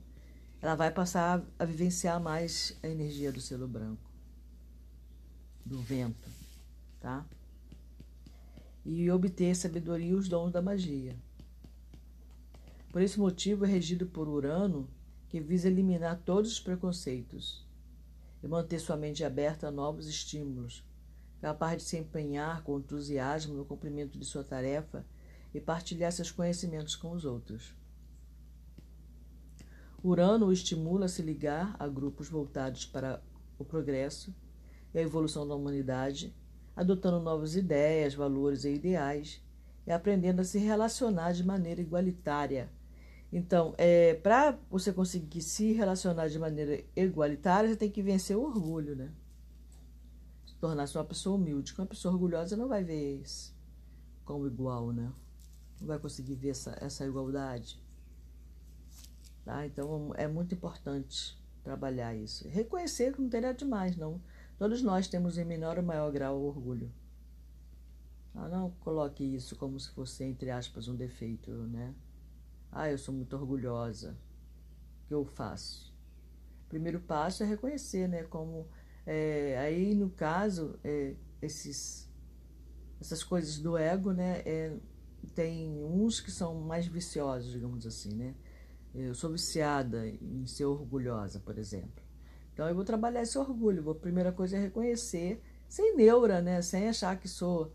ela 0.60 0.74
vai 0.74 0.90
passar 0.90 1.42
a 1.58 1.64
vivenciar 1.64 2.20
mais 2.20 2.76
a 2.82 2.88
energia 2.88 3.32
do 3.32 3.40
selo 3.40 3.66
branco, 3.66 4.10
do 5.64 5.80
vento, 5.80 6.28
tá? 7.00 7.24
E 8.84 9.10
obter 9.10 9.54
sabedoria 9.54 10.10
e 10.10 10.14
os 10.14 10.28
dons 10.28 10.52
da 10.52 10.60
magia. 10.60 11.16
Por 12.90 13.00
esse 13.00 13.18
motivo, 13.18 13.64
é 13.64 13.68
regido 13.68 14.06
por 14.06 14.28
Urano, 14.28 14.88
que 15.28 15.40
visa 15.40 15.68
eliminar 15.68 16.20
todos 16.24 16.50
os 16.50 16.60
preconceitos 16.60 17.64
e 18.42 18.48
manter 18.48 18.80
sua 18.80 18.96
mente 18.96 19.22
aberta 19.22 19.68
a 19.68 19.70
novos 19.70 20.08
estímulos, 20.08 20.84
capaz 21.40 21.76
de 21.76 21.88
se 21.88 21.96
empenhar 21.96 22.62
com 22.62 22.78
entusiasmo 22.78 23.54
no 23.54 23.64
cumprimento 23.64 24.18
de 24.18 24.24
sua 24.24 24.42
tarefa 24.42 25.06
e 25.54 25.60
partilhar 25.60 26.12
seus 26.12 26.30
conhecimentos 26.30 26.96
com 26.96 27.12
os 27.12 27.24
outros. 27.24 27.74
Urano 30.02 30.46
o 30.46 30.52
estimula 30.52 31.06
a 31.06 31.08
se 31.08 31.20
ligar 31.20 31.76
a 31.78 31.86
grupos 31.86 32.28
voltados 32.28 32.86
para 32.86 33.22
o 33.58 33.64
progresso 33.64 34.34
e 34.94 34.98
a 34.98 35.02
evolução 35.02 35.46
da 35.46 35.54
humanidade, 35.54 36.34
adotando 36.74 37.20
novas 37.20 37.54
ideias, 37.54 38.14
valores 38.14 38.64
e 38.64 38.74
ideais 38.74 39.42
e 39.86 39.92
aprendendo 39.92 40.40
a 40.40 40.44
se 40.44 40.58
relacionar 40.58 41.32
de 41.32 41.44
maneira 41.44 41.80
igualitária. 41.80 42.70
Então, 43.32 43.74
é, 43.78 44.14
para 44.14 44.58
você 44.70 44.92
conseguir 44.92 45.42
se 45.42 45.72
relacionar 45.72 46.28
de 46.28 46.38
maneira 46.38 46.82
igualitária, 46.96 47.68
você 47.68 47.76
tem 47.76 47.90
que 47.90 48.02
vencer 48.02 48.36
o 48.36 48.42
orgulho, 48.42 48.96
né? 48.96 49.12
Tornar-se 50.58 50.96
uma 50.96 51.04
pessoa 51.04 51.36
humilde. 51.36 51.72
Uma 51.78 51.86
pessoa 51.86 52.12
orgulhosa 52.12 52.56
não 52.56 52.68
vai 52.68 52.82
ver 52.82 53.20
isso 53.20 53.54
como 54.24 54.46
igual, 54.46 54.92
né? 54.92 55.10
Não 55.80 55.86
vai 55.86 55.98
conseguir 55.98 56.34
ver 56.34 56.50
essa, 56.50 56.76
essa 56.80 57.06
igualdade. 57.06 57.82
Tá? 59.44 59.66
Então 59.66 60.12
é 60.16 60.28
muito 60.28 60.54
importante 60.54 61.38
trabalhar 61.62 62.14
isso. 62.14 62.48
Reconhecer 62.48 63.14
que 63.14 63.22
não 63.22 63.28
tem 63.28 63.40
nada 63.40 63.54
demais, 63.54 63.96
não. 63.96 64.20
Todos 64.58 64.82
nós 64.82 65.08
temos 65.08 65.38
em 65.38 65.44
menor 65.44 65.78
ou 65.78 65.82
maior 65.82 66.12
grau 66.12 66.38
o 66.38 66.46
orgulho. 66.46 66.92
Ah, 68.34 68.48
não 68.48 68.70
coloque 68.80 69.24
isso 69.24 69.56
como 69.56 69.78
se 69.80 69.90
fosse, 69.90 70.22
entre 70.24 70.50
aspas, 70.50 70.86
um 70.86 70.94
defeito, 70.94 71.50
né? 71.50 71.94
Ah, 72.70 72.90
eu 72.90 72.98
sou 72.98 73.14
muito 73.14 73.34
orgulhosa. 73.34 74.16
O 75.04 75.08
que 75.08 75.14
eu 75.14 75.24
faço? 75.24 75.92
O 76.66 76.68
primeiro 76.68 77.00
passo 77.00 77.42
é 77.42 77.46
reconhecer, 77.46 78.06
né? 78.06 78.22
Como 78.24 78.68
é, 79.06 79.58
aí 79.58 79.94
no 79.94 80.10
caso 80.10 80.78
é, 80.84 81.16
esses 81.42 82.08
essas 83.00 83.24
coisas 83.24 83.58
do 83.58 83.76
ego, 83.76 84.12
né? 84.12 84.42
É, 84.44 84.76
tem 85.28 85.68
uns 85.82 86.20
que 86.20 86.30
são 86.30 86.54
mais 86.60 86.86
viciosos, 86.86 87.52
digamos 87.52 87.86
assim, 87.86 88.14
né? 88.14 88.34
Eu 88.94 89.14
sou 89.14 89.30
viciada 89.30 90.06
em 90.08 90.46
ser 90.46 90.64
orgulhosa, 90.64 91.38
por 91.40 91.56
exemplo. 91.58 92.02
Então 92.52 92.68
eu 92.68 92.74
vou 92.74 92.84
trabalhar 92.84 93.22
esse 93.22 93.38
orgulho. 93.38 93.88
A 93.90 93.94
primeira 93.94 94.32
coisa 94.32 94.56
é 94.56 94.60
reconhecer, 94.60 95.40
sem 95.68 95.96
neura, 95.96 96.42
né? 96.42 96.60
Sem 96.62 96.88
achar 96.88 97.18
que 97.18 97.28
sou 97.28 97.72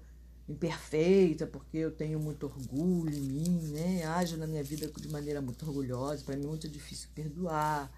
imperfeita, 0.48 1.48
porque 1.48 1.78
eu 1.78 1.92
tenho 1.92 2.20
muito 2.20 2.46
orgulho 2.46 3.16
em 3.16 3.22
mim, 3.22 3.62
né? 3.72 4.04
Ajo 4.06 4.38
na 4.38 4.46
minha 4.46 4.64
vida 4.64 4.88
de 4.88 5.08
maneira 5.08 5.42
muito 5.42 5.66
orgulhosa. 5.66 6.24
Para 6.24 6.36
mim 6.36 6.44
é 6.44 6.48
muito 6.48 6.68
difícil 6.68 7.10
perdoar, 7.16 7.92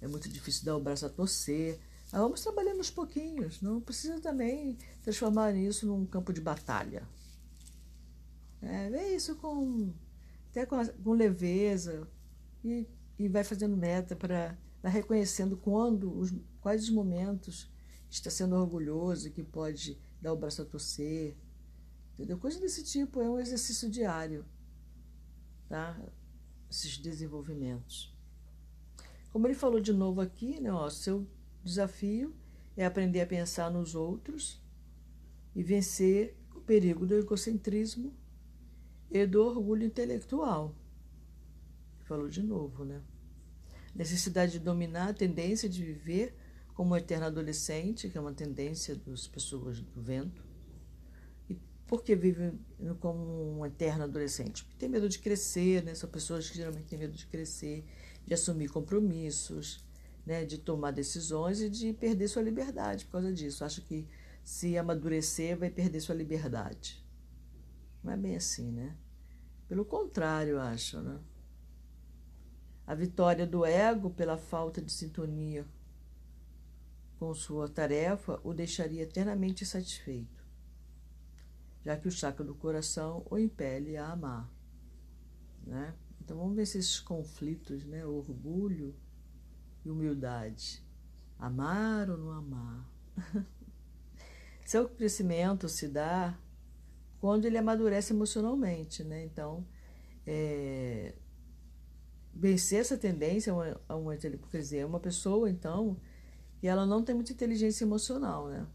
é 0.00 0.08
muito 0.08 0.28
difícil 0.28 0.64
dar 0.64 0.76
o 0.76 0.80
braço 0.80 1.06
a 1.06 1.08
torcer. 1.08 1.78
Mas 2.10 2.20
vamos 2.20 2.40
trabalhando 2.40 2.78
aos 2.78 2.90
pouquinhos. 2.90 3.60
Não 3.62 3.80
precisa 3.80 4.20
também 4.20 4.76
transformar 5.02 5.52
isso 5.52 5.86
num 5.86 6.04
campo 6.04 6.32
de 6.32 6.40
batalha. 6.40 7.06
É, 8.62 8.90
vê 8.90 9.14
isso 9.14 9.36
com 9.36 9.92
até 10.50 10.64
com, 10.64 10.84
com 10.86 11.12
leveza 11.12 12.06
e, 12.64 12.86
e 13.18 13.28
vai 13.28 13.42
fazendo 13.42 13.76
meta 13.76 14.14
para 14.14 14.56
reconhecendo 14.84 15.56
quando 15.56 16.16
os, 16.16 16.32
quais 16.60 16.84
os 16.84 16.90
momentos 16.90 17.70
está 18.10 18.30
sendo 18.30 18.54
orgulhoso 18.54 19.30
que 19.30 19.42
pode 19.42 19.98
dar 20.20 20.32
o 20.32 20.36
braço 20.36 20.62
a 20.62 20.64
torcer 20.64 21.36
Entendeu? 22.14 22.38
Coisa 22.38 22.60
desse 22.60 22.84
tipo 22.84 23.20
é 23.20 23.28
um 23.28 23.38
exercício 23.38 23.90
diário, 23.90 24.44
tá? 25.68 26.00
Esses 26.70 26.98
desenvolvimentos. 26.98 28.16
Como 29.32 29.46
ele 29.46 29.54
falou 29.54 29.80
de 29.80 29.92
novo 29.92 30.20
aqui, 30.20 30.60
né, 30.60 30.70
ó, 30.70 30.88
seu 30.90 31.26
desafio 31.64 32.34
é 32.76 32.84
aprender 32.84 33.22
a 33.22 33.26
pensar 33.26 33.70
nos 33.70 33.94
outros 33.94 34.62
e 35.54 35.62
vencer 35.62 36.36
o 36.54 36.60
perigo 36.60 37.06
do 37.06 37.14
egocentrismo 37.14 38.14
e 39.12 39.26
do 39.26 39.44
orgulho 39.44 39.84
intelectual. 39.84 40.74
Falou 42.00 42.28
de 42.28 42.42
novo, 42.42 42.84
né? 42.84 43.02
Necessidade 43.94 44.52
de 44.52 44.58
dominar 44.58 45.10
a 45.10 45.14
tendência 45.14 45.68
de 45.68 45.84
viver 45.84 46.34
como 46.74 46.96
eterno 46.96 47.26
adolescente, 47.26 48.08
que 48.08 48.16
é 48.16 48.20
uma 48.20 48.32
tendência 48.32 48.96
das 48.96 49.26
pessoas 49.26 49.80
do 49.80 50.00
vento, 50.00 50.42
por 51.92 52.02
que 52.02 52.16
vive 52.16 52.54
como 53.00 53.58
um 53.58 53.66
eterno 53.66 54.04
adolescente? 54.04 54.64
Porque 54.64 54.78
tem 54.78 54.88
medo 54.88 55.10
de 55.10 55.18
crescer, 55.18 55.84
né? 55.84 55.94
São 55.94 56.08
pessoas 56.08 56.48
que 56.48 56.56
geralmente 56.56 56.86
têm 56.86 56.98
medo 56.98 57.12
de 57.12 57.26
crescer, 57.26 57.84
de 58.26 58.32
assumir 58.32 58.70
compromissos, 58.70 59.84
né? 60.24 60.46
de 60.46 60.56
tomar 60.56 60.92
decisões 60.92 61.60
e 61.60 61.68
de 61.68 61.92
perder 61.92 62.28
sua 62.28 62.40
liberdade 62.40 63.04
por 63.04 63.12
causa 63.12 63.30
disso. 63.30 63.62
Acho 63.62 63.82
que 63.82 64.06
se 64.42 64.78
amadurecer 64.78 65.54
vai 65.58 65.68
perder 65.68 66.00
sua 66.00 66.14
liberdade. 66.14 67.01
Não 68.02 68.12
é 68.12 68.16
bem 68.16 68.36
assim, 68.36 68.70
né? 68.70 68.96
Pelo 69.68 69.84
contrário, 69.84 70.60
acho, 70.60 71.00
né? 71.00 71.20
A 72.86 72.94
vitória 72.94 73.46
do 73.46 73.64
ego 73.64 74.10
pela 74.10 74.36
falta 74.36 74.82
de 74.82 74.92
sintonia 74.92 75.66
com 77.18 77.32
sua 77.32 77.68
tarefa 77.68 78.40
o 78.42 78.52
deixaria 78.52 79.02
eternamente 79.02 79.64
satisfeito 79.64 80.42
já 81.84 81.96
que 81.96 82.08
o 82.08 82.10
chakra 82.10 82.44
do 82.44 82.54
coração 82.54 83.26
o 83.28 83.38
impele 83.38 83.96
a 83.96 84.12
amar. 84.12 84.50
Né? 85.66 85.94
Então 86.20 86.36
vamos 86.36 86.54
ver 86.54 86.62
esses 86.62 87.00
conflitos, 87.00 87.84
né? 87.84 88.06
orgulho 88.06 88.94
e 89.84 89.90
humildade. 89.90 90.84
Amar 91.38 92.08
ou 92.08 92.16
não 92.16 92.30
amar? 92.30 92.88
Seu 94.64 94.88
crescimento 94.88 95.68
se 95.68 95.88
dá 95.88 96.38
quando 97.22 97.44
ele 97.44 97.56
amadurece 97.56 98.12
emocionalmente, 98.12 99.04
né? 99.04 99.24
Então, 99.24 99.64
é, 100.26 101.14
vencer 102.34 102.80
essa 102.80 102.98
tendência 102.98 103.52
a 103.88 103.96
uma, 103.96 104.16
hipocrisia 104.16 104.80
é 104.80 104.84
uma 104.84 104.98
pessoa, 104.98 105.48
então, 105.48 105.96
e 106.60 106.66
ela 106.66 106.84
não 106.84 107.04
tem 107.04 107.14
muita 107.14 107.32
inteligência 107.32 107.84
emocional, 107.84 108.48
né? 108.48 108.66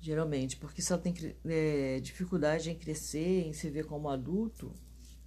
geralmente, 0.00 0.56
porque 0.56 0.82
se 0.82 0.92
ela 0.92 1.00
tem 1.00 1.14
é, 1.46 2.00
dificuldade 2.00 2.70
em 2.70 2.76
crescer, 2.76 3.46
em 3.46 3.52
se 3.52 3.70
ver 3.70 3.86
como 3.86 4.08
adulto, 4.08 4.74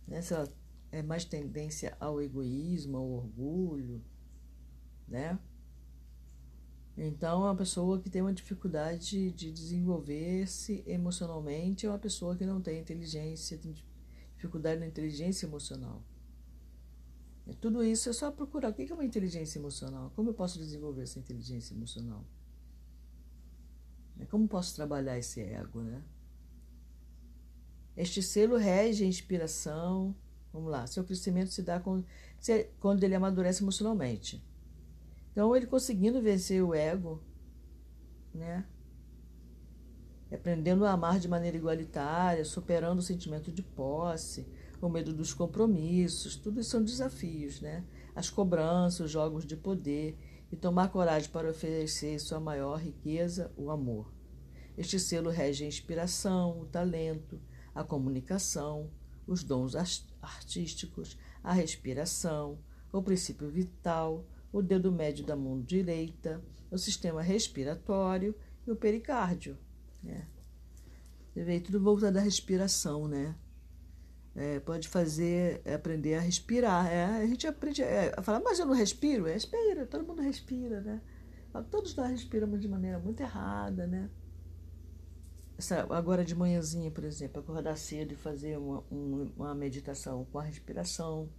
né, 0.05 0.21
se 0.21 0.33
ela 0.33 0.47
é 0.91 1.01
mais 1.01 1.23
tendência 1.23 1.95
ao 1.97 2.21
egoísmo, 2.21 2.97
ao 2.97 3.09
orgulho, 3.09 4.03
né? 5.07 5.39
Então, 6.97 7.41
uma 7.41 7.55
pessoa 7.55 7.99
que 8.01 8.09
tem 8.09 8.23
uma 8.23 8.33
dificuldade 8.33 9.31
de 9.31 9.51
desenvolver-se 9.51 10.83
emocionalmente 10.87 11.85
é 11.85 11.89
uma 11.89 11.99
pessoa 11.99 12.35
que 12.35 12.43
não 12.43 12.59
tem 12.59 12.79
inteligência, 12.79 13.55
tem 13.55 13.75
dificuldade 14.35 14.79
na 14.79 14.87
inteligência 14.87 15.45
emocional. 15.45 16.03
E 17.45 17.53
tudo 17.53 17.83
isso 17.83 18.09
é 18.09 18.13
só 18.13 18.31
procurar 18.31 18.69
o 18.69 18.73
que 18.73 18.91
é 18.91 18.93
uma 18.95 19.05
inteligência 19.05 19.59
emocional, 19.59 20.11
como 20.15 20.31
eu 20.31 20.33
posso 20.33 20.57
desenvolver 20.57 21.03
essa 21.03 21.19
inteligência 21.19 21.75
emocional. 21.75 22.25
Né? 24.15 24.25
Como 24.25 24.47
posso 24.47 24.75
trabalhar 24.75 25.19
esse 25.19 25.39
ego, 25.39 25.81
né? 25.81 26.03
Este 27.95 28.23
selo 28.23 28.57
rege 28.57 29.03
a 29.03 29.07
inspiração. 29.07 30.15
Vamos 30.51 30.71
lá, 30.71 30.87
seu 30.87 31.03
crescimento 31.03 31.51
se 31.51 31.61
dá 31.61 31.79
quando, 31.79 32.05
quando 32.79 33.03
ele 33.03 33.13
amadurece 33.13 33.63
emocionalmente. 33.63 34.43
Então, 35.37 35.55
ele 35.55 35.67
conseguindo 35.67 36.19
vencer 36.19 36.63
o 36.63 36.73
ego, 36.73 37.21
né? 38.33 38.65
Aprendendo 40.33 40.83
a 40.83 40.91
amar 40.93 41.19
de 41.19 41.27
maneira 41.27 41.55
igualitária, 41.55 42.43
superando 42.43 42.97
o 42.97 43.03
sentimento 43.03 43.51
de 43.51 43.61
posse, 43.61 44.47
o 44.81 44.89
medo 44.89 45.13
dos 45.13 45.35
compromissos, 45.35 46.35
tudo 46.35 46.59
isso 46.59 46.71
são 46.71 46.83
desafios, 46.83 47.61
né? 47.61 47.85
As 48.15 48.31
cobranças, 48.31 49.01
os 49.01 49.11
jogos 49.11 49.45
de 49.45 49.55
poder 49.55 50.17
e 50.51 50.55
tomar 50.55 50.89
coragem 50.89 51.29
para 51.29 51.51
oferecer 51.51 52.17
sua 52.17 52.39
maior 52.39 52.79
riqueza, 52.79 53.53
o 53.55 53.69
amor. 53.69 54.11
Este 54.75 54.99
selo 54.99 55.29
rege 55.29 55.65
a 55.65 55.67
inspiração, 55.67 56.61
o 56.61 56.65
talento, 56.65 57.39
a 57.75 57.83
comunicação, 57.83 58.89
os 59.27 59.43
dons 59.43 59.75
artísticos, 60.19 61.15
a 61.43 61.53
respiração, 61.53 62.57
o 62.91 63.03
princípio 63.03 63.47
vital, 63.47 64.25
o 64.57 64.61
dedo 64.63 64.91
médio 64.91 65.23
da 65.23 65.35
mão 65.35 65.61
direita, 65.61 66.43
o 66.71 66.77
sistema 66.77 67.21
respiratório 67.21 68.33
e 68.65 68.71
o 68.71 68.75
pericárdio. 68.75 69.57
Né? 70.01 70.27
Você 71.33 71.59
tudo 71.59 71.79
voltado 71.79 72.17
à 72.17 72.21
respiração, 72.21 73.07
né? 73.07 73.35
É, 74.35 74.59
pode 74.59 74.87
fazer, 74.87 75.61
é, 75.63 75.75
aprender 75.75 76.15
a 76.15 76.19
respirar. 76.19 76.87
É, 76.87 77.05
a 77.05 77.27
gente 77.27 77.45
aprende 77.45 77.83
é, 77.83 78.13
a 78.17 78.21
falar, 78.21 78.39
mas 78.39 78.57
eu 78.59 78.65
não 78.65 78.73
respiro? 78.73 79.27
É, 79.27 79.33
respira, 79.33 79.85
todo 79.85 80.05
mundo 80.05 80.21
respira, 80.21 80.81
né? 80.81 81.01
Todos 81.71 81.95
nós 81.95 82.09
respiramos 82.09 82.59
de 82.59 82.67
maneira 82.67 82.99
muito 82.99 83.21
errada, 83.21 83.87
né? 83.87 84.09
Essa, 85.57 85.87
agora 85.89 86.23
de 86.23 86.35
manhãzinha, 86.35 86.91
por 86.91 87.03
exemplo, 87.03 87.41
acordar 87.41 87.75
cedo 87.77 88.13
e 88.13 88.15
fazer 88.15 88.57
uma, 88.57 88.83
um, 88.91 89.31
uma 89.35 89.55
meditação 89.55 90.25
com 90.25 90.37
a 90.37 90.43
respiração. 90.43 91.29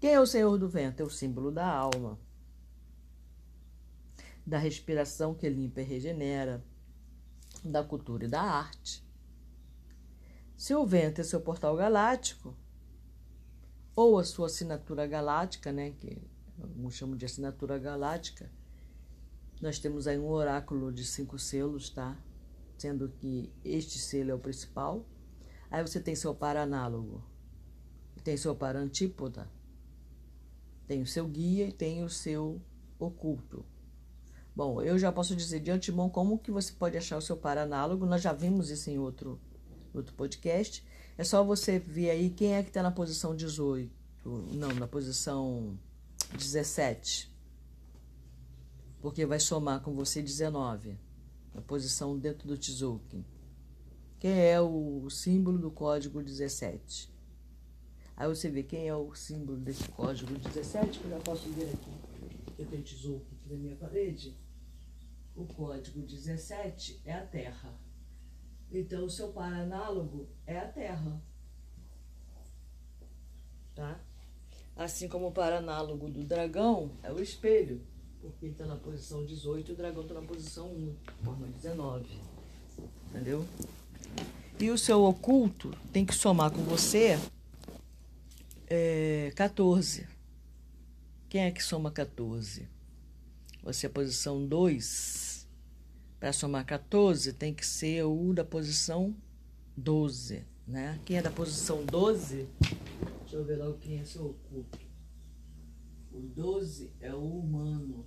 Quem 0.02 0.16
é 0.16 0.20
o 0.20 0.28
Senhor 0.28 0.58
do 0.58 0.68
Vento? 0.68 1.00
É 1.00 1.04
o 1.06 1.10
símbolo 1.10 1.50
da 1.50 1.66
alma, 1.66 2.20
da 4.46 4.58
respiração 4.58 5.34
que 5.34 5.48
limpa 5.48 5.80
e 5.80 5.86
regenera, 5.86 6.62
da 7.64 7.82
cultura 7.82 8.26
e 8.26 8.28
da 8.28 8.42
arte, 8.42 9.02
Se 10.58 10.76
o 10.76 10.86
vento 10.86 11.22
é 11.22 11.24
seu 11.24 11.40
portal 11.40 11.78
galáctico, 11.78 12.54
ou 13.96 14.20
a 14.20 14.26
sua 14.26 14.48
assinatura 14.48 15.08
galáctica, 15.08 15.72
né, 15.72 15.92
que 15.92 16.22
alguns 16.62 16.96
chamam 16.96 17.16
de 17.16 17.26
assinatura 17.26 17.80
galáctica, 17.80 18.52
nós 19.66 19.80
temos 19.80 20.08
aí 20.08 20.18
um 20.18 20.30
oráculo 20.30 20.92
de 20.92 21.04
cinco 21.04 21.40
selos, 21.40 21.90
tá? 21.90 22.16
Sendo 22.78 23.10
que 23.10 23.52
este 23.64 23.98
selo 23.98 24.30
é 24.30 24.34
o 24.36 24.40
principal. 24.40 25.04
Aí 25.72 25.82
você 25.82 26.00
tem 26.00 26.16
seu 26.16 26.36
par 26.36 26.56
análogo, 26.56 27.24
tem 28.24 28.38
seu 28.38 28.56
par 28.56 28.76
antípoda, 28.76 29.50
tem 30.88 31.02
o 31.02 31.08
seu 31.08 31.28
guia 31.28 31.68
e 31.68 31.72
tem 31.72 32.04
o 32.04 32.10
seu 32.10 32.62
oculto. 33.00 33.66
Bom, 34.56 34.82
eu 34.82 35.00
já 35.00 35.12
posso 35.12 35.36
dizer 35.36 35.60
de 35.60 35.72
antemão 35.72 36.10
como 36.10 36.38
que 36.38 36.52
você 36.52 36.72
pode 36.72 36.96
achar 36.96 37.18
o 37.18 37.22
seu 37.22 37.36
par 37.36 37.58
análogo. 37.58 38.06
Nós 38.06 38.22
já 38.22 38.32
vimos 38.32 38.70
isso 38.70 38.90
em 38.90 39.00
outro, 39.00 39.42
outro 39.94 40.14
podcast. 40.14 40.86
É 41.18 41.24
só 41.24 41.44
você 41.44 41.80
ver 41.80 42.12
aí 42.12 42.30
quem 42.30 42.54
é 42.54 42.62
que 42.62 42.70
está 42.70 42.84
na 42.84 42.92
posição 42.92 43.36
18. 43.36 43.92
Não, 44.24 44.70
na 44.76 44.88
posição 44.88 45.78
17. 46.38 47.35
Porque 49.06 49.24
vai 49.24 49.40
somar 49.40 49.84
com 49.84 49.94
você 49.94 50.20
19. 50.20 50.98
Na 51.54 51.62
posição 51.62 52.18
dentro 52.18 52.48
do 52.48 52.58
Tzolk'in. 52.58 53.24
Quem 54.18 54.32
é 54.32 54.60
o 54.60 55.08
símbolo 55.12 55.60
do 55.60 55.70
código 55.70 56.24
17? 56.24 57.14
Aí 58.18 58.28
você 58.28 58.50
vê 58.50 58.64
quem 58.64 58.88
é 58.88 58.96
o 58.96 59.14
símbolo 59.14 59.60
desse 59.60 59.88
código 59.90 60.34
17, 60.34 60.98
que 60.98 61.06
eu 61.06 61.12
já 61.12 61.20
posso 61.20 61.48
ver 61.50 61.66
aqui. 61.66 61.92
Eu 62.58 62.66
tenho 62.66 62.82
Tzolk'in 62.82 63.36
aqui 63.36 63.48
na 63.48 63.58
minha 63.58 63.76
parede. 63.76 64.36
O 65.36 65.46
código 65.46 66.02
17 66.02 67.04
é 67.06 67.14
a 67.14 67.28
Terra. 67.28 67.80
Então, 68.72 69.06
o 69.06 69.10
seu 69.12 69.32
par 69.32 69.54
análogo 69.54 70.28
é 70.48 70.58
a 70.58 70.68
Terra. 70.68 71.22
Tá? 73.76 74.04
Assim 74.76 75.08
como 75.08 75.28
o 75.28 75.32
par 75.32 75.54
análogo 75.54 76.10
do 76.10 76.24
dragão 76.24 76.98
é 77.04 77.14
o 77.14 77.22
espelho, 77.22 77.86
porque 78.32 78.48
está 78.48 78.66
na 78.66 78.76
posição 78.76 79.26
18 79.26 79.72
e 79.72 79.74
o 79.74 79.78
dragão 79.78 80.02
está 80.04 80.14
na 80.14 80.22
posição 80.22 80.68
1, 80.68 80.96
forma 81.24 81.48
19. 81.48 82.06
Entendeu? 83.10 83.46
E 84.60 84.70
o 84.70 84.78
seu 84.78 85.04
oculto 85.04 85.72
tem 85.92 86.06
que 86.06 86.14
somar 86.14 86.52
com 86.52 86.62
você 86.64 87.20
é, 88.68 89.32
14. 89.36 90.08
Quem 91.30 91.42
é 91.42 91.52
que 91.52 91.64
soma 91.64 91.92
14? 91.92 92.68
Você 93.64 93.86
é 93.88 93.90
posição 93.90 94.46
2. 94.46 95.48
Para 96.20 96.32
somar 96.32 96.66
14, 96.66 97.34
tem 97.34 97.54
que 97.54 97.66
ser 97.66 98.04
o 98.04 98.34
da 98.34 98.44
posição 98.44 99.16
12. 99.76 100.44
Né? 100.68 101.00
Quem 101.06 101.18
é 101.18 101.22
da 101.22 101.30
posição 101.30 101.86
12 101.86 102.48
Deixa 103.36 103.36
eu 103.36 103.44
ver 103.44 103.58
logo 103.58 103.78
quem 103.80 104.00
é 104.00 104.06
seu 104.06 104.28
oculto. 104.28 104.80
O 106.14 106.22
12 106.22 106.90
é 107.02 107.14
o 107.14 107.22
humano. 107.22 108.06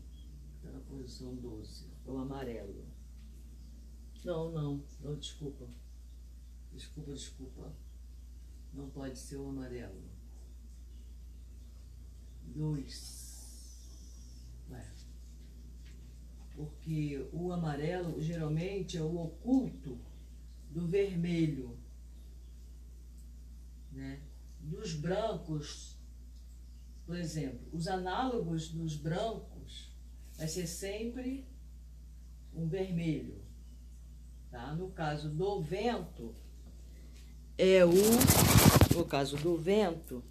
Está 0.69 0.79
na 0.79 0.85
posição 0.85 1.35
12. 1.35 1.87
É 2.07 2.11
o 2.11 2.19
amarelo. 2.19 2.87
Não, 4.23 4.53
não. 4.53 4.85
Não, 5.01 5.17
desculpa. 5.17 5.67
Desculpa, 6.73 7.15
desculpa. 7.15 7.73
Não 8.75 8.91
pode 8.91 9.19
ser 9.19 9.37
o 9.37 9.49
amarelo. 9.49 10.03
2. 12.55 14.65
Ué. 14.71 14.93
Porque 16.55 17.27
o 17.33 17.51
amarelo 17.51 18.21
geralmente 18.21 18.99
é 18.99 19.03
o 19.03 19.17
oculto 19.17 19.99
do 20.71 20.87
vermelho. 20.87 21.79
Né? 23.91 24.23
dos 24.61 24.95
brancos, 24.95 25.97
por 27.07 27.17
exemplo, 27.17 27.67
os 27.73 27.89
análogos 27.89 28.69
dos 28.69 28.97
brancos 28.97 29.58
vai 30.39 30.49
ser 30.49 30.67
sempre 30.67 31.47
um 32.55 32.67
vermelho. 32.67 33.43
Tá? 34.51 34.73
No 34.75 34.91
caso 34.91 35.29
do 35.29 35.61
vento, 35.61 36.35
é 37.59 37.85
o. 37.85 37.93
No 38.97 39.05
caso 39.05 39.37
do 39.37 39.59
vento, 39.59 40.25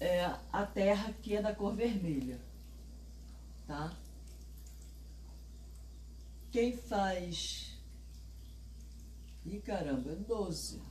é 0.00 0.24
a 0.52 0.66
terra 0.66 1.12
que 1.22 1.36
é 1.36 1.42
da 1.42 1.54
cor 1.54 1.76
vermelha. 1.76 2.40
Tá? 3.68 3.96
Quem 6.50 6.76
faz 6.76 7.76
Ih, 9.46 9.60
caramba, 9.60 10.10
é 10.10 10.16
12. 10.16 10.82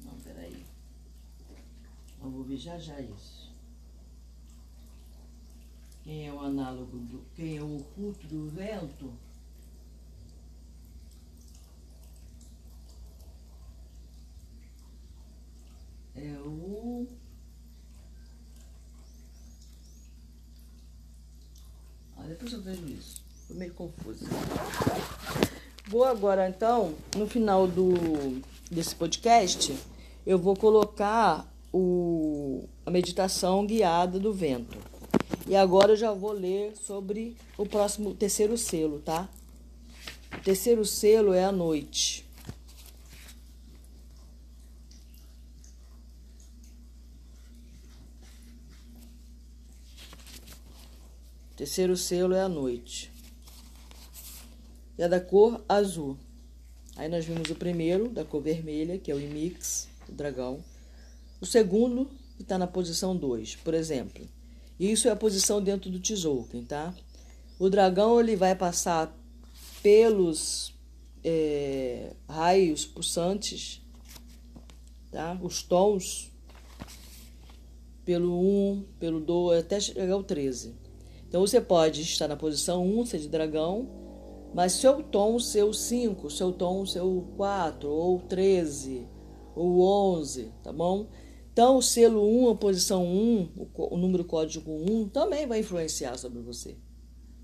Não, 0.00 0.18
peraí. 0.20 0.66
Eu 2.20 2.30
vou 2.30 2.42
ver 2.42 2.56
já 2.56 2.76
já 2.78 3.00
isso. 3.00 3.53
Quem 6.04 6.28
é 6.28 6.32
o 6.32 6.38
análogo 6.38 6.98
do. 6.98 7.24
Quem 7.34 7.56
é 7.56 7.62
o 7.62 7.78
oculto 7.78 8.26
do 8.26 8.46
vento? 8.50 9.10
É 16.14 16.30
o. 16.44 17.08
Ah, 22.18 22.24
depois 22.28 22.52
eu 22.52 22.60
vejo 22.60 22.86
isso. 22.86 23.24
Tô 23.48 23.54
meio 23.54 23.72
confusa. 23.72 24.26
Vou 25.88 26.04
agora, 26.04 26.48
então, 26.48 26.94
no 27.16 27.26
final 27.26 27.66
do, 27.66 28.42
desse 28.70 28.94
podcast, 28.94 29.74
eu 30.26 30.38
vou 30.38 30.54
colocar 30.54 31.50
o, 31.72 32.68
a 32.84 32.90
meditação 32.90 33.66
guiada 33.66 34.18
do 34.18 34.32
vento. 34.32 34.93
E 35.46 35.54
agora 35.54 35.92
eu 35.92 35.96
já 35.96 36.12
vou 36.12 36.32
ler 36.32 36.74
sobre 36.76 37.36
o 37.58 37.66
próximo 37.66 38.10
o 38.10 38.14
terceiro 38.14 38.56
selo, 38.56 39.00
tá? 39.00 39.28
O 40.32 40.40
terceiro 40.40 40.84
selo 40.84 41.32
é 41.32 41.44
a 41.44 41.52
noite. 41.52 42.24
O 51.52 51.56
terceiro 51.56 51.96
selo 51.96 52.34
é 52.34 52.40
a 52.40 52.48
noite 52.48 53.14
e 54.98 55.02
a 55.02 55.08
da 55.08 55.20
cor 55.20 55.62
azul. 55.68 56.16
Aí 56.96 57.08
nós 57.08 57.24
vimos 57.24 57.50
o 57.50 57.54
primeiro, 57.54 58.08
da 58.08 58.24
cor 58.24 58.40
vermelha, 58.40 58.98
que 58.98 59.10
é 59.10 59.14
o 59.14 59.20
Imix, 59.20 59.88
o 60.08 60.12
dragão. 60.12 60.62
O 61.40 61.46
segundo, 61.46 62.08
que 62.36 62.42
está 62.42 62.56
na 62.56 62.66
posição 62.66 63.16
2, 63.16 63.56
por 63.56 63.74
exemplo. 63.74 64.26
Isso 64.78 65.08
é 65.08 65.10
a 65.10 65.16
posição 65.16 65.62
dentro 65.62 65.90
do 65.90 66.00
Tzolk'in, 66.00 66.64
tá? 66.64 66.94
O 67.58 67.68
dragão 67.70 68.18
ele 68.18 68.34
vai 68.34 68.54
passar 68.54 69.16
pelos 69.82 70.74
é, 71.22 72.12
raios 72.28 72.84
pulsantes, 72.84 73.80
tá? 75.12 75.38
Os 75.40 75.62
tons, 75.62 76.32
pelo 78.04 78.38
1, 78.40 78.84
pelo 78.98 79.20
2, 79.20 79.60
até 79.60 79.78
chegar 79.78 80.12
ao 80.12 80.24
13. 80.24 80.74
Então 81.28 81.40
você 81.40 81.60
pode 81.60 82.02
estar 82.02 82.28
na 82.28 82.36
posição 82.36 82.86
1, 82.86 83.06
ser 83.06 83.18
de 83.18 83.28
dragão, 83.28 83.88
mas 84.54 84.72
seu 84.72 85.02
tom 85.02 85.38
seu 85.38 85.72
5, 85.72 86.30
seu 86.30 86.52
tom 86.52 86.84
seu 86.86 87.26
4, 87.36 87.88
ou 87.88 88.20
13, 88.20 89.08
ou 89.54 89.80
11, 90.16 90.52
tá 90.62 90.72
bom? 90.72 91.06
Então, 91.54 91.78
o 91.78 91.82
selo 91.82 92.20
1, 92.46 92.50
a 92.50 92.56
posição 92.56 93.06
1, 93.06 93.68
o, 93.74 93.96
número 93.96 94.24
código 94.24 94.70
1, 94.70 95.08
também 95.08 95.46
vai 95.46 95.60
influenciar 95.60 96.18
sobre 96.18 96.42
você. 96.42 96.76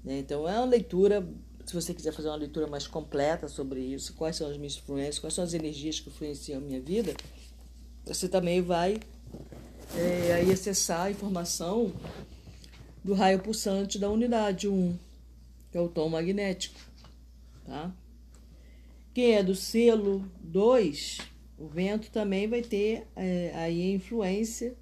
Né? 0.05 0.19
Então, 0.19 0.47
é 0.47 0.59
uma 0.59 0.67
leitura, 0.67 1.27
se 1.65 1.73
você 1.73 1.95
quiser 1.95 2.13
fazer 2.13 2.29
uma 2.29 2.37
leitura 2.37 2.67
mais 2.67 2.87
completa 2.89 3.47
sobre 3.47 3.81
isso, 3.81 4.15
quais 4.15 4.35
são 4.35 4.51
as 4.51 4.57
minhas 4.57 4.75
influências, 4.75 5.21
quais 5.21 5.33
são 5.33 5.45
as 5.45 5.55
energias 5.55 6.01
que 6.01 6.09
influenciam 6.09 6.59
a 6.59 6.61
minha 6.61 6.81
vida, 6.81 7.15
você 8.05 8.29
também 8.29 8.61
vai 8.61 8.99
é, 9.97 10.33
aí 10.33 10.51
acessar 10.51 11.03
a 11.03 11.11
informação 11.11 11.93
do 13.05 13.15
raio 13.15 13.39
pulsante 13.39 13.97
da 13.97 14.11
unidade 14.11 14.67
1, 14.67 14.99
que 15.71 15.79
é 15.79 15.81
o 15.81 15.89
tom 15.89 16.09
magnético 16.09 16.91
tá? 17.71 17.93
Quem 19.15 19.37
é 19.37 19.43
do 19.43 19.55
selo 19.55 20.25
2, 20.43 21.19
o 21.61 21.69
vento 21.69 22.11
também 22.11 22.49
vai 22.49 22.63
ter 22.63 23.07
é, 23.15 23.53
aí 23.55 23.83
a 23.83 23.95
influência 23.95 24.75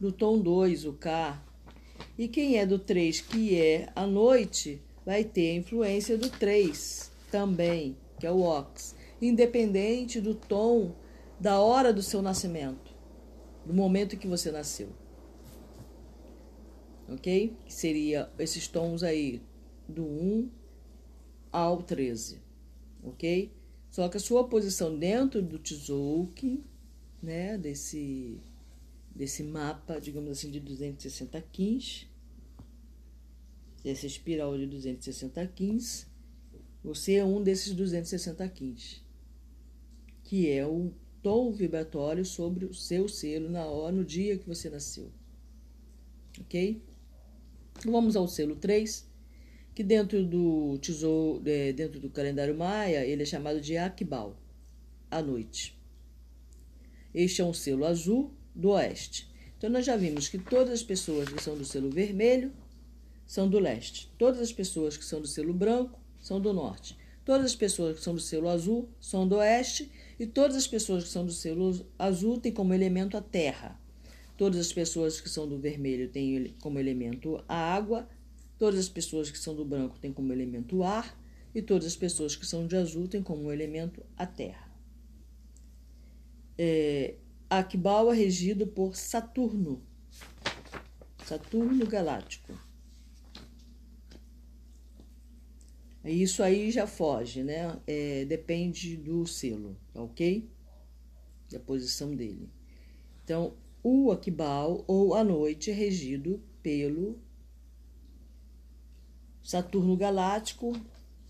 do 0.00 0.10
tom 0.10 0.38
2, 0.40 0.84
o 0.84 0.92
K. 0.94 1.40
E 2.18 2.26
quem 2.26 2.58
é 2.58 2.66
do 2.66 2.80
3, 2.80 3.20
que 3.20 3.56
é 3.58 3.88
a 3.94 4.04
noite, 4.08 4.82
vai 5.04 5.22
ter 5.22 5.52
a 5.52 5.54
influência 5.54 6.18
do 6.18 6.28
3 6.28 7.12
também, 7.30 7.96
que 8.18 8.26
é 8.26 8.32
o 8.32 8.40
Ox, 8.40 8.96
independente 9.22 10.20
do 10.20 10.34
tom 10.34 10.96
da 11.38 11.60
hora 11.60 11.92
do 11.92 12.02
seu 12.02 12.20
nascimento, 12.20 12.92
do 13.64 13.72
momento 13.72 14.16
que 14.16 14.26
você 14.26 14.50
nasceu. 14.50 14.88
Ok? 17.08 17.56
Que 17.64 17.72
seria 17.72 18.28
esses 18.36 18.66
tons 18.66 19.04
aí 19.04 19.40
do 19.88 20.02
1 20.02 20.50
ao 21.52 21.82
13, 21.82 22.42
ok? 23.04 23.55
Só 23.96 24.10
que 24.10 24.18
a 24.18 24.20
sua 24.20 24.46
posição 24.46 24.98
dentro 24.98 25.40
do 25.40 25.58
Tzolk'in, 25.58 26.62
né, 27.22 27.56
desse, 27.56 28.38
desse 29.14 29.42
mapa, 29.42 29.98
digamos 29.98 30.32
assim, 30.32 30.50
de 30.50 30.60
260 30.60 31.40
quins, 31.50 32.06
dessa 33.82 34.06
espiral 34.06 34.54
de 34.58 34.66
260 34.66 35.46
quins, 35.46 36.06
você 36.84 37.14
é 37.14 37.24
um 37.24 37.42
desses 37.42 37.72
260 37.72 38.46
quins, 38.50 39.02
que 40.24 40.46
é 40.50 40.66
o 40.66 40.92
tom 41.22 41.50
vibratório 41.50 42.22
sobre 42.22 42.66
o 42.66 42.74
seu 42.74 43.08
selo 43.08 43.48
na 43.48 43.64
hora, 43.64 43.96
no 43.96 44.04
dia 44.04 44.36
que 44.36 44.46
você 44.46 44.68
nasceu. 44.68 45.10
Ok? 46.38 46.82
Vamos 47.82 48.14
ao 48.14 48.28
selo 48.28 48.56
3, 48.56 49.05
que 49.76 49.84
dentro 49.84 50.24
do 50.24 50.78
tesouro, 50.78 51.42
é, 51.44 51.70
dentro 51.70 52.00
do 52.00 52.08
calendário 52.08 52.56
maia, 52.56 53.04
ele 53.04 53.24
é 53.24 53.26
chamado 53.26 53.60
de 53.60 53.76
Akbal, 53.76 54.34
à 55.10 55.20
noite. 55.20 55.78
Este 57.14 57.42
é 57.42 57.44
um 57.44 57.52
selo 57.52 57.84
azul 57.84 58.32
do 58.54 58.70
oeste. 58.70 59.28
Então 59.58 59.68
nós 59.68 59.84
já 59.84 59.94
vimos 59.94 60.30
que 60.30 60.38
todas 60.38 60.72
as 60.72 60.82
pessoas 60.82 61.28
que 61.28 61.42
são 61.42 61.58
do 61.58 61.64
selo 61.66 61.90
vermelho 61.90 62.54
são 63.26 63.46
do 63.50 63.58
leste. 63.58 64.10
Todas 64.16 64.40
as 64.40 64.50
pessoas 64.50 64.96
que 64.96 65.04
são 65.04 65.20
do 65.20 65.26
selo 65.26 65.52
branco 65.52 66.00
são 66.22 66.40
do 66.40 66.54
norte. 66.54 66.96
Todas 67.22 67.44
as 67.44 67.54
pessoas 67.54 67.98
que 67.98 68.02
são 68.02 68.14
do 68.14 68.20
selo 68.20 68.48
azul 68.48 68.88
são 68.98 69.28
do 69.28 69.36
oeste 69.36 69.92
e 70.18 70.26
todas 70.26 70.56
as 70.56 70.66
pessoas 70.66 71.04
que 71.04 71.10
são 71.10 71.26
do 71.26 71.32
selo 71.32 71.86
azul 71.98 72.40
têm 72.40 72.50
como 72.50 72.72
elemento 72.72 73.14
a 73.14 73.20
terra. 73.20 73.78
Todas 74.38 74.58
as 74.58 74.72
pessoas 74.72 75.20
que 75.20 75.28
são 75.28 75.46
do 75.46 75.58
vermelho 75.58 76.08
têm 76.08 76.54
como 76.62 76.78
elemento 76.78 77.44
a 77.46 77.74
água, 77.74 78.08
todas 78.58 78.80
as 78.80 78.88
pessoas 78.88 79.30
que 79.30 79.38
são 79.38 79.54
do 79.54 79.64
branco 79.64 79.98
têm 79.98 80.12
como 80.12 80.32
elemento 80.32 80.76
o 80.76 80.84
ar, 80.84 81.18
e 81.54 81.62
todas 81.62 81.86
as 81.86 81.96
pessoas 81.96 82.36
que 82.36 82.46
são 82.46 82.66
de 82.66 82.76
azul 82.76 83.08
têm 83.08 83.22
como 83.22 83.50
elemento 83.50 84.04
a 84.16 84.26
terra. 84.26 84.70
É, 86.58 87.16
Akbal 87.48 88.12
é 88.12 88.16
regido 88.16 88.66
por 88.66 88.96
Saturno, 88.96 89.82
Saturno 91.24 91.86
galáctico. 91.86 92.52
Isso 96.04 96.42
aí 96.42 96.70
já 96.70 96.86
foge, 96.86 97.42
né? 97.42 97.80
É, 97.86 98.24
depende 98.26 98.96
do 98.96 99.26
selo, 99.26 99.76
ok? 99.92 100.48
Da 101.50 101.58
posição 101.58 102.14
dele. 102.14 102.48
Então, 103.24 103.54
o 103.82 104.12
Akbal 104.12 104.84
ou 104.86 105.14
a 105.14 105.24
noite 105.24 105.70
é 105.70 105.74
regido 105.74 106.40
pelo 106.62 107.18
Saturno 109.46 109.96
galáctico, 109.96 110.72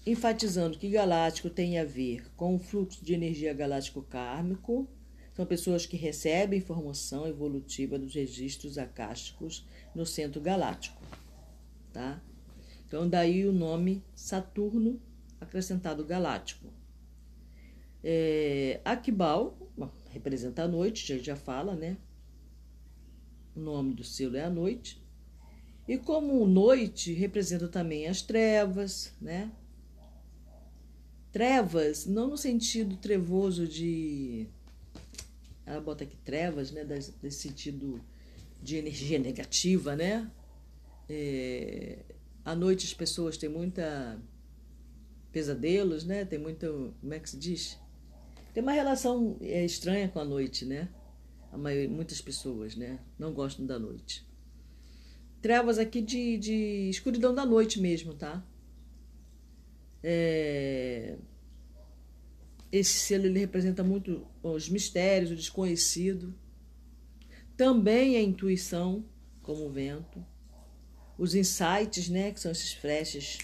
enfatizando 0.07 0.79
que 0.79 0.89
galáctico 0.89 1.51
tem 1.51 1.79
a 1.79 1.85
ver 1.85 2.33
com 2.35 2.57
o 2.57 2.59
fluxo 2.59 3.05
de 3.05 3.13
energia 3.13 3.53
galáctico 3.53 4.01
kármico. 4.01 4.89
São 5.35 5.45
pessoas 5.45 5.85
que 5.85 5.99
recebem 5.99 6.59
informação 6.59 7.27
evolutiva 7.27 7.99
dos 7.99 8.15
registros 8.15 8.79
acásticos 8.79 9.67
no 9.95 10.07
centro 10.07 10.41
galáctico, 10.41 10.99
tá? 11.93 12.23
Então, 12.87 13.07
daí 13.07 13.45
o 13.45 13.53
nome 13.53 14.03
Saturno 14.15 14.99
acrescentado 15.39 16.03
galáctico. 16.03 16.73
É, 18.03 18.81
Akbal 18.83 19.59
representa 20.09 20.63
a 20.63 20.69
noite, 20.69 21.07
já, 21.07 21.23
já 21.23 21.37
fala, 21.37 21.77
né? 21.77 21.99
O 23.55 23.61
nome 23.61 23.93
do 23.93 24.03
selo 24.03 24.39
é 24.39 24.45
a 24.45 24.49
noite. 24.49 25.06
E 25.89 25.97
como 25.97 26.47
noite 26.47 27.13
representa 27.13 27.69
também 27.69 28.09
as 28.09 28.21
trevas, 28.21 29.13
né? 29.21 29.53
Trevas, 31.31 32.07
não 32.07 32.29
no 32.29 32.37
sentido 32.37 32.97
trevoso 32.97 33.69
de. 33.69 34.49
Ela 35.65 35.81
bota 35.81 36.05
aqui 36.05 36.17
trevas, 36.17 36.73
né? 36.73 36.85
Desse 36.85 37.33
sentido 37.33 38.01
de 38.61 38.77
energia 38.77 39.19
negativa, 39.19 39.95
né? 39.95 40.31
É, 41.09 41.99
à 42.45 42.55
noite 42.57 42.85
as 42.85 42.95
pessoas 42.95 43.37
têm 43.37 43.49
muita 43.49 44.21
pesadelos, 45.31 46.05
né? 46.05 46.25
Tem 46.25 46.39
muito. 46.39 46.95
Como 47.01 47.15
é 47.15 47.21
que 47.21 47.31
se 47.31 47.39
diz? 47.39 47.79
Tem 48.53 48.63
uma 48.63 48.73
relação 48.73 49.37
é, 49.41 49.65
estranha 49.65 50.09
com 50.09 50.19
a 50.19 50.25
noite, 50.25 50.65
né? 50.65 50.89
A 51.53 51.59
maioria, 51.59 51.89
muitas 51.89 52.21
pessoas, 52.21 52.75
né? 52.75 52.99
Não 53.19 53.33
gostam 53.33 53.67
da 53.67 53.79
noite. 53.79 54.27
Trevas 55.47 55.79
aqui 55.79 56.03
de, 56.03 56.37
de 56.39 56.91
escuridão 56.91 57.33
da 57.33 57.47
noite 57.47 57.81
mesmo, 57.81 58.13
tá? 58.13 58.45
É... 60.03 61.17
Esse 62.73 62.99
selo 62.99 63.27
ele 63.27 63.39
representa 63.39 63.85
muito 63.85 64.27
os 64.43 64.69
mistérios, 64.69 65.31
o 65.31 65.37
desconhecido. 65.37 66.35
Também 67.57 68.17
a 68.17 68.21
intuição, 68.21 69.05
como 69.41 69.67
o 69.67 69.71
vento. 69.71 70.27
Os 71.17 71.37
insights, 71.37 72.09
né? 72.09 72.33
Que 72.33 72.41
são 72.41 72.51
esses 72.51 72.73
flashes. 72.73 73.39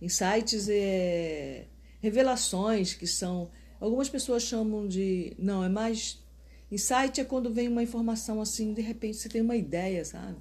Insights 0.00 0.70
é 0.70 1.66
revelações 2.00 2.94
que 2.94 3.06
são. 3.06 3.50
Algumas 3.78 4.08
pessoas 4.08 4.42
chamam 4.42 4.88
de. 4.88 5.36
Não, 5.38 5.62
é 5.62 5.68
mais 5.68 6.24
Insight 6.70 7.20
é 7.20 7.24
quando 7.24 7.52
vem 7.52 7.68
uma 7.68 7.82
informação 7.82 8.40
assim, 8.40 8.72
de 8.72 8.80
repente 8.80 9.18
você 9.18 9.28
tem 9.28 9.42
uma 9.42 9.54
ideia, 9.54 10.02
sabe? 10.02 10.38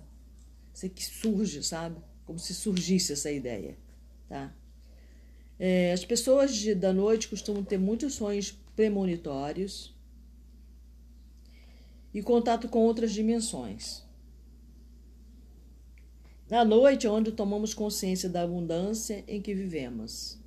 Você 0.74 0.90
que 0.90 1.04
surge, 1.04 1.64
sabe? 1.64 2.00
Como 2.26 2.40
se 2.40 2.54
surgisse 2.54 3.14
essa 3.14 3.32
ideia, 3.32 3.78
tá? 4.28 4.54
É, 5.60 5.92
as 5.92 6.04
pessoas 6.04 6.56
de, 6.56 6.74
da 6.74 6.92
noite 6.92 7.28
costumam 7.28 7.64
ter 7.64 7.78
muitos 7.78 8.16
sonhos 8.16 8.52
premonitórios 8.76 9.94
e 12.14 12.22
contato 12.22 12.68
com 12.68 12.80
outras 12.80 13.12
dimensões. 13.12 14.04
Na 16.50 16.66
noite 16.66 17.08
é 17.08 17.10
onde 17.10 17.32
tomamos 17.32 17.74
consciência 17.74 18.28
da 18.28 18.42
abundância 18.42 19.24
em 19.28 19.42
que 19.42 19.54
vivemos 19.54 20.42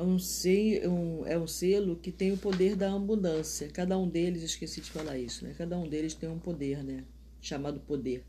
é 0.00 0.02
um, 0.02 0.16
um, 0.88 1.26
é 1.26 1.38
um 1.38 1.46
selo 1.46 1.96
que 1.96 2.10
tem 2.10 2.32
o 2.32 2.36
poder 2.38 2.74
da 2.74 2.94
abundância. 2.94 3.68
Cada 3.68 3.98
um 3.98 4.08
deles, 4.08 4.42
esqueci 4.42 4.80
de 4.80 4.90
falar 4.90 5.18
isso, 5.18 5.44
né? 5.44 5.54
Cada 5.56 5.76
um 5.76 5.86
deles 5.86 6.14
tem 6.14 6.28
um 6.28 6.38
poder, 6.38 6.82
né? 6.82 7.04
Chamado 7.40 7.80
poder. 7.80 8.24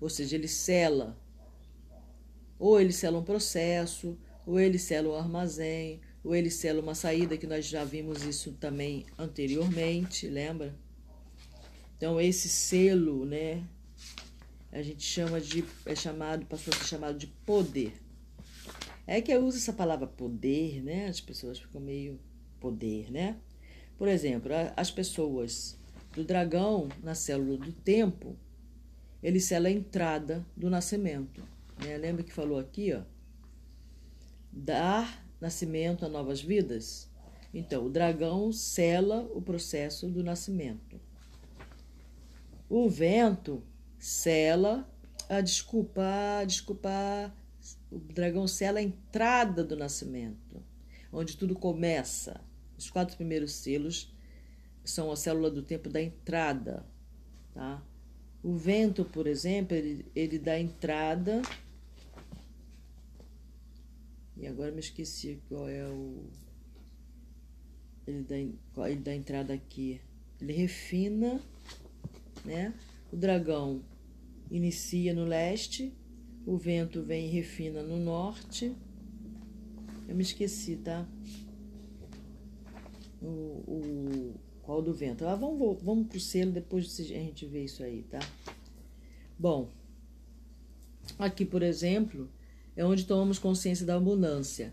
Ou 0.00 0.08
seja, 0.08 0.36
ele 0.36 0.48
sela. 0.48 1.18
Ou 2.58 2.80
ele 2.80 2.92
sela 2.92 3.18
um 3.18 3.24
processo, 3.24 4.18
ou 4.46 4.58
ele 4.58 4.78
sela 4.78 5.08
um 5.08 5.16
armazém, 5.16 6.00
ou 6.22 6.34
ele 6.34 6.50
sela 6.50 6.80
uma 6.80 6.94
saída, 6.94 7.36
que 7.36 7.46
nós 7.46 7.64
já 7.64 7.84
vimos 7.84 8.22
isso 8.22 8.52
também 8.52 9.04
anteriormente, 9.18 10.28
lembra? 10.28 10.74
Então, 11.96 12.20
esse 12.20 12.48
selo, 12.48 13.24
né? 13.24 13.64
A 14.72 14.82
gente 14.82 15.02
chama 15.02 15.40
de. 15.40 15.64
É 15.84 15.94
chamado, 15.94 16.46
passou 16.46 16.72
a 16.72 16.76
ser 16.76 16.84
chamado 16.84 17.18
de 17.18 17.26
poder. 17.26 17.92
É 19.06 19.20
que 19.20 19.32
eu 19.32 19.44
uso 19.44 19.58
essa 19.58 19.72
palavra 19.72 20.06
poder, 20.06 20.82
né? 20.82 21.06
As 21.06 21.20
pessoas 21.20 21.58
ficam 21.58 21.80
meio 21.80 22.18
poder, 22.58 23.10
né? 23.10 23.36
Por 23.98 24.08
exemplo, 24.08 24.50
as 24.76 24.90
pessoas 24.90 25.78
do 26.12 26.24
dragão 26.24 26.88
na 27.02 27.14
célula 27.14 27.56
do 27.56 27.72
tempo, 27.72 28.36
ele 29.22 29.40
sela 29.40 29.68
a 29.68 29.70
entrada 29.70 30.44
do 30.56 30.68
nascimento. 30.68 31.42
Né? 31.82 31.96
Lembra 31.96 32.22
que 32.22 32.32
falou 32.32 32.58
aqui, 32.58 32.92
ó? 32.92 33.02
Dar 34.52 35.24
nascimento 35.40 36.04
a 36.04 36.08
novas 36.08 36.40
vidas? 36.40 37.10
Então, 37.54 37.86
o 37.86 37.90
dragão 37.90 38.52
sela 38.52 39.28
o 39.34 39.40
processo 39.40 40.08
do 40.08 40.22
nascimento. 40.22 41.00
O 42.68 42.88
vento 42.88 43.62
sela 43.98 44.88
a 45.28 45.40
desculpa, 45.40 46.44
desculpa 46.46 47.32
o 47.90 47.98
dragão 47.98 48.46
sela 48.46 48.80
a 48.80 48.82
entrada 48.82 49.62
do 49.62 49.76
nascimento, 49.76 50.62
onde 51.12 51.36
tudo 51.36 51.54
começa. 51.54 52.40
Os 52.76 52.90
quatro 52.90 53.16
primeiros 53.16 53.52
selos 53.52 54.12
são 54.84 55.10
a 55.10 55.16
célula 55.16 55.50
do 55.50 55.62
tempo 55.62 55.88
da 55.88 56.02
entrada, 56.02 56.84
tá? 57.54 57.82
O 58.42 58.56
vento, 58.56 59.04
por 59.04 59.26
exemplo, 59.26 59.76
ele, 59.76 60.04
ele 60.16 60.38
dá 60.38 60.58
entrada. 60.58 61.42
E 64.36 64.46
agora 64.46 64.72
me 64.72 64.80
esqueci 64.80 65.40
qual 65.48 65.68
é 65.68 65.86
o. 65.86 66.24
Ele 68.04 68.24
dá, 68.24 68.90
ele 68.90 69.00
dá 69.00 69.14
entrada 69.14 69.54
aqui. 69.54 70.00
Ele 70.40 70.52
refina, 70.52 71.40
né? 72.44 72.74
O 73.12 73.16
dragão 73.16 73.80
inicia 74.50 75.14
no 75.14 75.24
leste, 75.24 75.92
o 76.44 76.56
vento 76.56 77.02
vem 77.02 77.28
e 77.28 77.30
refina 77.30 77.80
no 77.82 77.98
norte. 77.98 78.74
Eu 80.08 80.16
me 80.16 80.22
esqueci, 80.22 80.76
tá? 80.76 81.06
O, 83.22 84.34
qual 84.62 84.80
do 84.80 84.94
vento? 84.94 85.26
Ah, 85.26 85.34
vamos, 85.34 85.82
vamos 85.82 86.06
pro 86.06 86.20
selo, 86.20 86.52
depois 86.52 86.98
a 86.98 87.02
gente 87.02 87.46
vê 87.46 87.64
isso 87.64 87.82
aí, 87.82 88.04
tá? 88.04 88.20
Bom, 89.38 89.68
aqui, 91.18 91.44
por 91.44 91.62
exemplo, 91.62 92.28
é 92.76 92.84
onde 92.84 93.04
tomamos 93.04 93.38
consciência 93.38 93.84
da 93.84 93.96
abundância. 93.96 94.72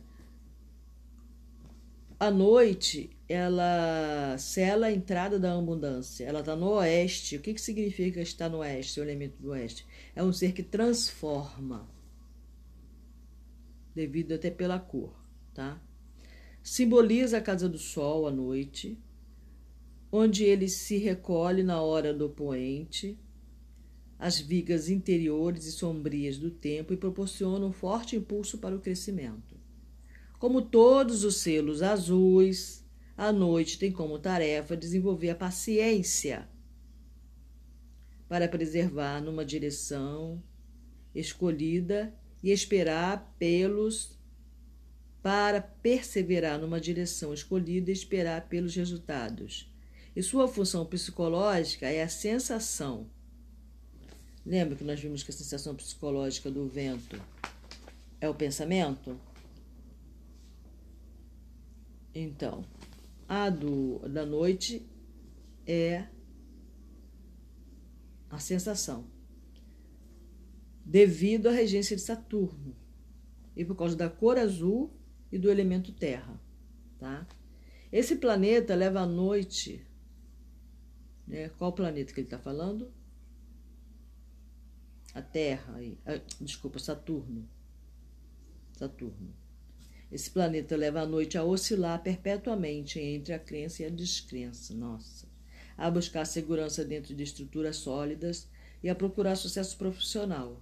a 2.20 2.30
noite, 2.30 3.10
ela 3.30 4.38
sela 4.38 4.88
a 4.88 4.92
entrada 4.92 5.40
da 5.40 5.58
abundância. 5.58 6.26
Ela 6.26 6.42
está 6.42 6.56
no 6.56 6.72
oeste. 6.72 7.38
O 7.38 7.42
que, 7.42 7.54
que 7.54 7.62
significa 7.62 8.22
estar 8.22 8.50
no 8.50 8.58
oeste, 8.58 9.00
o 9.00 9.04
elemento 9.04 9.42
do 9.42 9.52
oeste? 9.52 9.88
É 10.14 10.22
um 10.22 10.34
ser 10.34 10.52
que 10.52 10.62
transforma, 10.62 11.90
devido 13.96 14.34
até 14.34 14.52
pela 14.52 14.78
cor, 14.80 15.16
tá? 15.54 15.82
Simboliza 16.62 17.38
a 17.38 17.42
casa 17.42 17.70
do 17.70 17.78
sol 17.78 18.28
à 18.28 18.32
noite, 18.32 18.98
onde 20.12 20.44
ele 20.44 20.68
se 20.68 20.98
recolhe 20.98 21.64
na 21.64 21.82
hora 21.82 22.14
do 22.14 22.30
poente, 22.30 23.18
as 24.18 24.40
vigas 24.40 24.90
interiores 24.90 25.66
e 25.66 25.72
sombrias 25.72 26.38
do 26.38 26.52
tempo 26.52 26.94
e 26.94 26.98
proporciona 26.98 27.66
um 27.66 27.72
forte 27.72 28.16
impulso 28.16 28.58
para 28.58 28.76
o 28.76 28.82
crescimento. 28.82 29.58
Como 30.38 30.62
todos 30.62 31.24
os 31.24 31.38
selos 31.38 31.82
azuis, 31.82 32.86
a 33.16 33.32
noite 33.32 33.78
tem 33.78 33.92
como 33.92 34.20
tarefa 34.20 34.76
desenvolver 34.76 35.30
a 35.30 35.36
paciência 35.36 36.50
para 38.28 38.48
preservar 38.48 39.22
numa 39.22 39.44
direção 39.44 40.42
escolhida 41.14 42.14
e 42.44 42.52
esperar 42.52 43.36
pelos 43.38 44.18
para 45.22 45.62
perseverar 45.62 46.58
numa 46.58 46.80
direção 46.80 47.34
escolhida 47.34 47.90
e 47.90 47.94
esperar 47.94 48.48
pelos 48.48 48.74
resultados. 48.74 49.69
E 50.20 50.22
sua 50.22 50.50
função 50.50 50.86
psicológica 50.86 51.88
é 51.88 52.04
a 52.04 52.10
sensação. 52.10 53.10
Lembra 54.46 54.76
que 54.76 54.84
nós 54.84 55.00
vimos 55.00 55.24
que 55.24 55.32
a 55.32 55.34
sensação 55.34 55.74
psicológica 55.74 56.52
do 56.52 56.68
vento 56.68 57.16
é 58.20 58.28
o 58.28 58.36
pensamento? 58.36 59.18
Então, 62.14 62.66
a 63.30 63.50
do, 63.50 64.00
da 64.10 64.26
noite 64.26 64.86
é 65.66 66.10
a 68.30 68.40
sensação. 68.40 69.08
Devido 70.84 71.48
à 71.48 71.52
regência 71.54 71.96
de 71.96 72.02
Saturno. 72.02 72.76
E 73.56 73.64
por 73.64 73.78
causa 73.78 73.96
da 73.96 74.10
cor 74.10 74.38
azul 74.38 74.92
e 75.32 75.38
do 75.38 75.50
elemento 75.50 75.94
terra. 75.94 76.38
Tá? 76.98 77.26
Esse 77.90 78.18
planeta 78.18 78.76
leva 78.76 79.00
a 79.00 79.06
noite. 79.06 79.88
Né? 81.30 81.50
Qual 81.50 81.72
planeta 81.72 82.12
que 82.12 82.20
ele 82.20 82.28
está 82.28 82.40
falando? 82.40 82.92
A 85.14 85.22
Terra. 85.22 85.80
Ah, 86.06 86.20
desculpa, 86.42 86.80
Saturno. 86.80 87.48
Saturno. 88.74 89.34
Esse 90.12 90.32
planeta 90.32 90.76
leva 90.76 91.02
a 91.02 91.06
noite 91.06 91.38
a 91.38 91.44
oscilar 91.44 92.02
perpetuamente 92.02 93.00
entre 93.00 93.32
a 93.32 93.40
crença 93.40 93.84
e 93.84 93.86
a 93.86 93.90
descrença. 93.90 94.74
Nossa. 94.74 95.28
A 95.78 95.90
buscar 95.90 96.26
segurança 96.26 96.84
dentro 96.84 97.16
de 97.16 97.24
estruturas 97.24 97.78
sólidas 97.78 98.50
e 98.82 98.90
a 98.90 98.96
procurar 98.96 99.36
sucesso 99.36 99.78
profissional, 99.78 100.62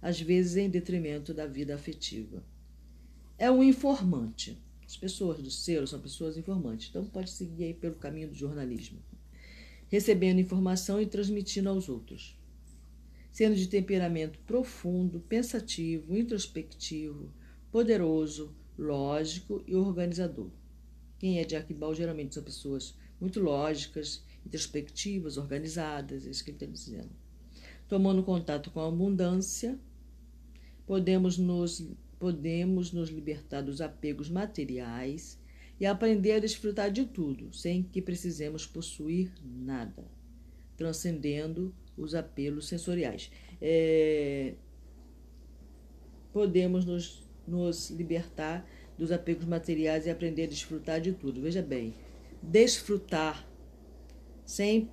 às 0.00 0.20
vezes 0.20 0.56
em 0.56 0.70
detrimento 0.70 1.34
da 1.34 1.46
vida 1.46 1.74
afetiva. 1.74 2.44
É 3.36 3.50
um 3.50 3.62
informante. 3.62 4.62
As 4.86 4.96
pessoas 4.96 5.42
do 5.42 5.50
selo 5.50 5.86
são 5.86 6.00
pessoas 6.00 6.36
informantes, 6.36 6.88
então 6.88 7.04
pode 7.06 7.30
seguir 7.30 7.64
aí 7.64 7.74
pelo 7.74 7.96
caminho 7.96 8.28
do 8.28 8.34
jornalismo, 8.34 9.02
recebendo 9.88 10.40
informação 10.40 11.00
e 11.00 11.06
transmitindo 11.06 11.68
aos 11.68 11.88
outros. 11.88 12.38
Sendo 13.30 13.56
de 13.56 13.66
temperamento 13.66 14.38
profundo, 14.40 15.20
pensativo, 15.20 16.16
introspectivo, 16.16 17.32
poderoso, 17.70 18.54
lógico 18.78 19.62
e 19.66 19.74
organizador. 19.74 20.50
Quem 21.18 21.38
é 21.38 21.44
de 21.44 21.56
Arquibal 21.56 21.94
geralmente 21.94 22.34
são 22.34 22.42
pessoas 22.42 22.94
muito 23.20 23.40
lógicas, 23.40 24.22
introspectivas, 24.44 25.36
organizadas, 25.36 26.26
é 26.26 26.30
isso 26.30 26.44
que 26.44 26.50
ele 26.50 26.56
está 26.56 26.66
dizendo. 26.66 27.10
Tomando 27.88 28.22
contato 28.22 28.70
com 28.70 28.80
a 28.80 28.88
abundância, 28.88 29.78
podemos 30.86 31.38
nos, 31.38 31.86
podemos 32.18 32.92
nos 32.92 33.08
libertar 33.08 33.62
dos 33.62 33.80
apegos 33.80 34.28
materiais 34.28 35.38
e 35.78 35.86
aprender 35.86 36.32
a 36.32 36.38
desfrutar 36.38 36.90
de 36.90 37.04
tudo, 37.04 37.52
sem 37.52 37.82
que 37.82 38.00
precisemos 38.00 38.66
possuir 38.66 39.32
nada, 39.42 40.04
transcendendo 40.76 41.74
os 41.96 42.14
apelos 42.14 42.68
sensoriais. 42.68 43.30
É, 43.60 44.54
podemos 46.32 46.84
nos 46.84 47.24
nos 47.46 47.90
libertar 47.90 48.66
dos 48.96 49.12
apegos 49.12 49.44
materiais 49.44 50.06
e 50.06 50.10
aprender 50.10 50.44
a 50.44 50.46
desfrutar 50.46 51.00
de 51.00 51.12
tudo. 51.12 51.40
Veja 51.40 51.62
bem, 51.62 51.94
desfrutar 52.42 53.46
sem 54.44 54.90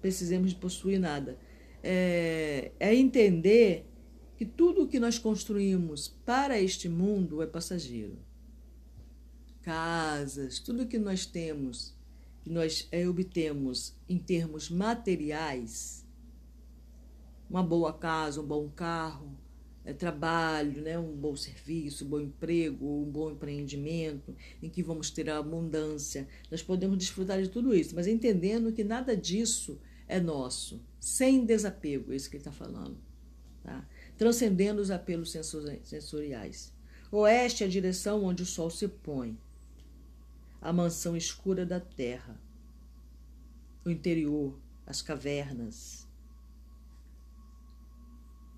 precisemos 0.00 0.52
possuir 0.52 0.98
nada. 0.98 1.38
É, 1.82 2.72
é 2.78 2.94
entender 2.94 3.86
que 4.36 4.44
tudo 4.44 4.82
o 4.82 4.88
que 4.88 4.98
nós 4.98 5.18
construímos 5.18 6.08
para 6.24 6.60
este 6.60 6.88
mundo 6.88 7.42
é 7.42 7.46
passageiro. 7.46 8.18
Casas, 9.66 10.60
tudo 10.60 10.86
que 10.86 10.96
nós 10.96 11.26
temos, 11.26 11.92
que 12.44 12.48
nós 12.48 12.86
é, 12.92 13.08
obtemos 13.08 13.96
em 14.08 14.16
termos 14.16 14.70
materiais, 14.70 16.06
uma 17.50 17.64
boa 17.64 17.92
casa, 17.92 18.40
um 18.40 18.46
bom 18.46 18.68
carro, 18.68 19.36
é, 19.84 19.92
trabalho, 19.92 20.82
né, 20.82 20.96
um 20.96 21.16
bom 21.16 21.34
serviço, 21.34 22.04
um 22.04 22.08
bom 22.08 22.20
emprego, 22.20 22.86
um 22.86 23.10
bom 23.10 23.32
empreendimento, 23.32 24.36
em 24.62 24.70
que 24.70 24.84
vamos 24.84 25.10
ter 25.10 25.28
a 25.28 25.38
abundância. 25.38 26.28
Nós 26.48 26.62
podemos 26.62 26.96
desfrutar 26.96 27.42
de 27.42 27.48
tudo 27.48 27.74
isso, 27.74 27.92
mas 27.96 28.06
entendendo 28.06 28.72
que 28.72 28.84
nada 28.84 29.16
disso 29.16 29.80
é 30.06 30.20
nosso, 30.20 30.80
sem 31.00 31.44
desapego, 31.44 32.12
é 32.12 32.14
isso 32.14 32.30
que 32.30 32.36
ele 32.36 32.42
está 32.42 32.52
falando. 32.52 32.98
Tá? 33.64 33.84
Transcendendo 34.16 34.80
os 34.80 34.92
apelos 34.92 35.32
sensoriais. 35.82 36.72
Oeste 37.10 37.64
é 37.64 37.66
a 37.66 37.70
direção 37.70 38.22
onde 38.22 38.44
o 38.44 38.46
sol 38.46 38.70
se 38.70 38.86
põe, 38.86 39.36
a 40.66 40.72
mansão 40.72 41.16
escura 41.16 41.64
da 41.64 41.78
terra, 41.78 42.36
o 43.84 43.88
interior, 43.88 44.58
as 44.84 45.00
cavernas, 45.00 46.08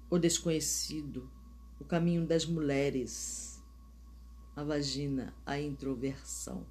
o 0.09 0.19
desconhecido, 0.19 1.31
o 1.79 1.85
caminho 1.85 2.27
das 2.27 2.47
mulheres, 2.47 3.63
a 4.57 4.65
vagina, 4.65 5.35
a 5.45 5.61
introversão. 5.61 6.67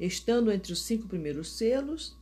Estando 0.00 0.50
entre 0.50 0.72
os 0.72 0.80
cinco 0.80 1.06
primeiros 1.06 1.52
selos, 1.52 2.16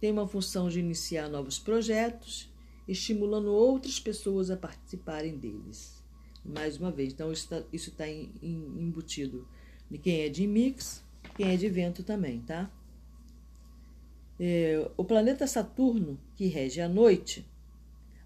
tem 0.00 0.10
uma 0.10 0.26
função 0.26 0.68
de 0.68 0.80
iniciar 0.80 1.28
novos 1.28 1.60
projetos, 1.60 2.52
estimulando 2.88 3.52
outras 3.52 4.00
pessoas 4.00 4.50
a 4.50 4.56
participarem 4.56 5.38
deles. 5.38 6.02
Mais 6.44 6.76
uma 6.76 6.90
vez, 6.90 7.12
então 7.12 7.30
isso 7.30 7.54
está 7.72 8.04
tá 8.04 8.10
embutido 8.10 9.46
de 9.90 9.98
quem 9.98 10.20
é 10.20 10.28
de 10.28 10.46
mix, 10.46 11.04
quem 11.36 11.52
é 11.52 11.56
de 11.56 11.68
vento 11.68 12.02
também, 12.02 12.40
tá? 12.42 12.70
É, 14.40 14.90
o 14.96 15.04
planeta 15.04 15.46
Saturno, 15.46 16.18
que 16.36 16.46
rege 16.46 16.80
a 16.80 16.88
noite, 16.88 17.46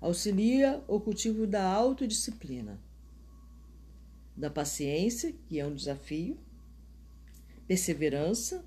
auxilia 0.00 0.82
o 0.88 1.00
cultivo 1.00 1.46
da 1.46 1.64
autodisciplina, 1.64 2.80
da 4.36 4.50
paciência, 4.50 5.34
que 5.46 5.58
é 5.58 5.66
um 5.66 5.74
desafio, 5.74 6.38
perseverança, 7.66 8.64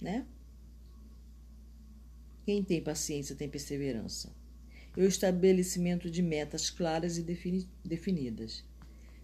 né? 0.00 0.26
Quem 2.44 2.64
tem 2.64 2.82
paciência 2.82 3.36
tem 3.36 3.48
perseverança. 3.48 4.34
E 4.96 5.02
o 5.02 5.06
estabelecimento 5.06 6.10
de 6.10 6.22
metas 6.22 6.70
claras 6.70 7.16
e 7.16 7.22
defini 7.22 7.68
definidas, 7.84 8.64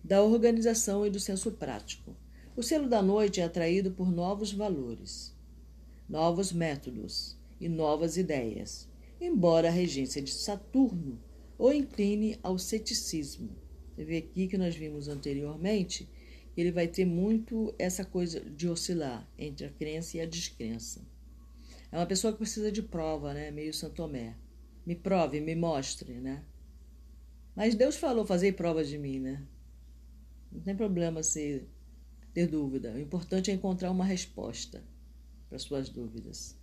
da 0.05 0.23
organização 0.23 1.05
e 1.07 1.11
do 1.11 1.19
senso 1.19 1.53
prático. 1.53 2.17
O 2.59 2.63
selo 2.65 2.89
da 2.89 3.01
noite 3.01 3.41
é 3.41 3.45
atraído 3.45 3.93
por 3.93 4.11
novos 4.11 4.53
valores, 4.53 5.33
novos 6.09 6.53
métodos 6.53 7.39
e 7.61 7.69
novas 7.69 8.17
ideias, 8.17 8.89
embora 9.21 9.69
a 9.69 9.71
regência 9.71 10.21
de 10.21 10.33
Saturno 10.33 11.21
ou 11.57 11.73
incline 11.73 12.37
ao 12.43 12.59
ceticismo. 12.59 13.51
Você 13.95 14.05
vê 14.05 14.17
aqui 14.17 14.49
que 14.49 14.59
nós 14.59 14.75
vimos 14.75 15.07
anteriormente 15.07 16.09
ele 16.57 16.73
vai 16.73 16.89
ter 16.89 17.05
muito 17.05 17.73
essa 17.79 18.05
coisa 18.05 18.41
de 18.41 18.69
oscilar 18.69 19.25
entre 19.39 19.65
a 19.65 19.71
crença 19.71 20.17
e 20.17 20.21
a 20.21 20.27
descrença. 20.27 21.07
É 21.93 21.97
uma 21.97 22.07
pessoa 22.07 22.33
que 22.33 22.41
precisa 22.41 22.73
de 22.73 22.83
prova, 22.83 23.33
né? 23.33 23.53
Meio 23.53 23.73
Santomé. 23.73 24.35
Me 24.85 24.97
prove, 24.97 25.41
me 25.41 25.55
mostre, 25.55 26.15
né? 26.15 26.43
Mas 27.55 27.77
Deus 27.77 27.95
falou, 27.95 28.27
fazer 28.27 28.57
provas 28.57 28.89
de 28.89 28.99
mim, 28.99 29.21
né? 29.21 29.47
Não 30.51 30.61
tem 30.61 30.75
problema 30.75 31.23
se 31.23 31.65
ter 32.39 32.47
dúvida. 32.47 32.93
O 32.93 33.01
importante 33.01 33.51
é 33.51 33.55
encontrar 33.55 33.91
uma 33.91 34.05
resposta 34.05 34.81
para 35.49 35.59
suas 35.59 35.89
dúvidas. 35.89 36.55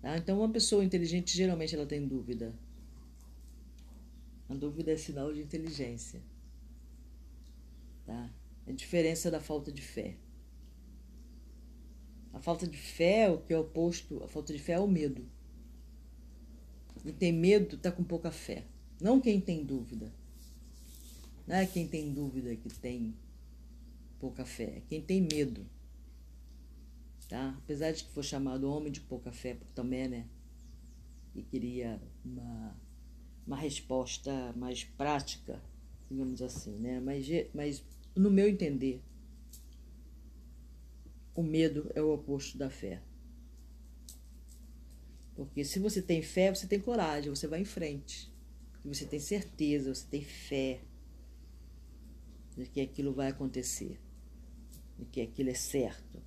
Tá? 0.00 0.16
Então, 0.16 0.38
uma 0.38 0.48
pessoa 0.48 0.84
inteligente 0.84 1.36
geralmente 1.36 1.74
ela 1.74 1.84
tem 1.84 2.06
dúvida. 2.06 2.54
A 4.48 4.54
dúvida 4.54 4.92
é 4.92 4.96
sinal 4.96 5.32
de 5.32 5.40
inteligência. 5.40 6.22
Tá? 8.06 8.30
É 8.68 8.70
a 8.70 8.74
diferença 8.74 9.32
da 9.32 9.40
falta 9.40 9.72
de 9.72 9.82
fé. 9.82 10.14
A 12.32 12.38
falta 12.38 12.68
de 12.68 12.76
fé, 12.76 13.28
o 13.28 13.38
que 13.38 13.52
é 13.52 13.58
oposto, 13.58 14.22
a 14.22 14.28
falta 14.28 14.52
de 14.52 14.60
fé 14.60 14.74
é 14.74 14.78
o 14.78 14.86
medo. 14.86 15.26
Quem 17.02 17.12
tem 17.12 17.32
medo 17.32 17.74
está 17.74 17.90
com 17.90 18.04
pouca 18.04 18.30
fé. 18.30 18.64
Não 19.00 19.20
quem 19.20 19.40
tem 19.40 19.64
dúvida. 19.64 20.12
Não 21.48 21.56
é 21.56 21.66
quem 21.66 21.88
tem 21.88 22.12
dúvida 22.12 22.54
que 22.54 22.68
tem 22.68 23.14
pouca 24.18 24.44
fé. 24.44 24.76
É 24.76 24.82
quem 24.88 25.00
tem 25.00 25.20
medo. 25.20 25.66
Tá? 27.28 27.54
Apesar 27.58 27.92
de 27.92 28.04
que 28.04 28.10
for 28.10 28.24
chamado 28.24 28.70
homem 28.70 28.92
de 28.92 29.00
pouca 29.00 29.32
fé 29.32 29.56
também, 29.74 30.08
né? 30.08 30.26
E 31.34 31.42
queria 31.42 32.00
uma, 32.24 32.76
uma 33.46 33.56
resposta 33.56 34.52
mais 34.56 34.84
prática, 34.84 35.60
digamos 36.08 36.40
assim, 36.40 36.76
né? 36.78 37.00
Mas, 37.00 37.26
mas 37.52 37.84
no 38.14 38.30
meu 38.30 38.48
entender, 38.48 39.02
o 41.34 41.42
medo 41.42 41.90
é 41.94 42.02
o 42.02 42.14
oposto 42.14 42.56
da 42.56 42.70
fé. 42.70 43.02
Porque 45.34 45.64
se 45.64 45.78
você 45.78 46.00
tem 46.00 46.22
fé, 46.22 46.54
você 46.54 46.66
tem 46.66 46.80
coragem, 46.80 47.28
você 47.28 47.46
vai 47.46 47.60
em 47.60 47.64
frente. 47.64 48.32
Você 48.82 49.04
tem 49.04 49.20
certeza, 49.20 49.94
você 49.94 50.06
tem 50.06 50.22
fé 50.22 50.80
de 52.56 52.66
que 52.66 52.80
aquilo 52.80 53.12
vai 53.12 53.28
acontecer, 53.28 54.00
de 54.98 55.04
que 55.04 55.20
aquilo 55.20 55.50
é 55.50 55.54
certo. 55.54 56.22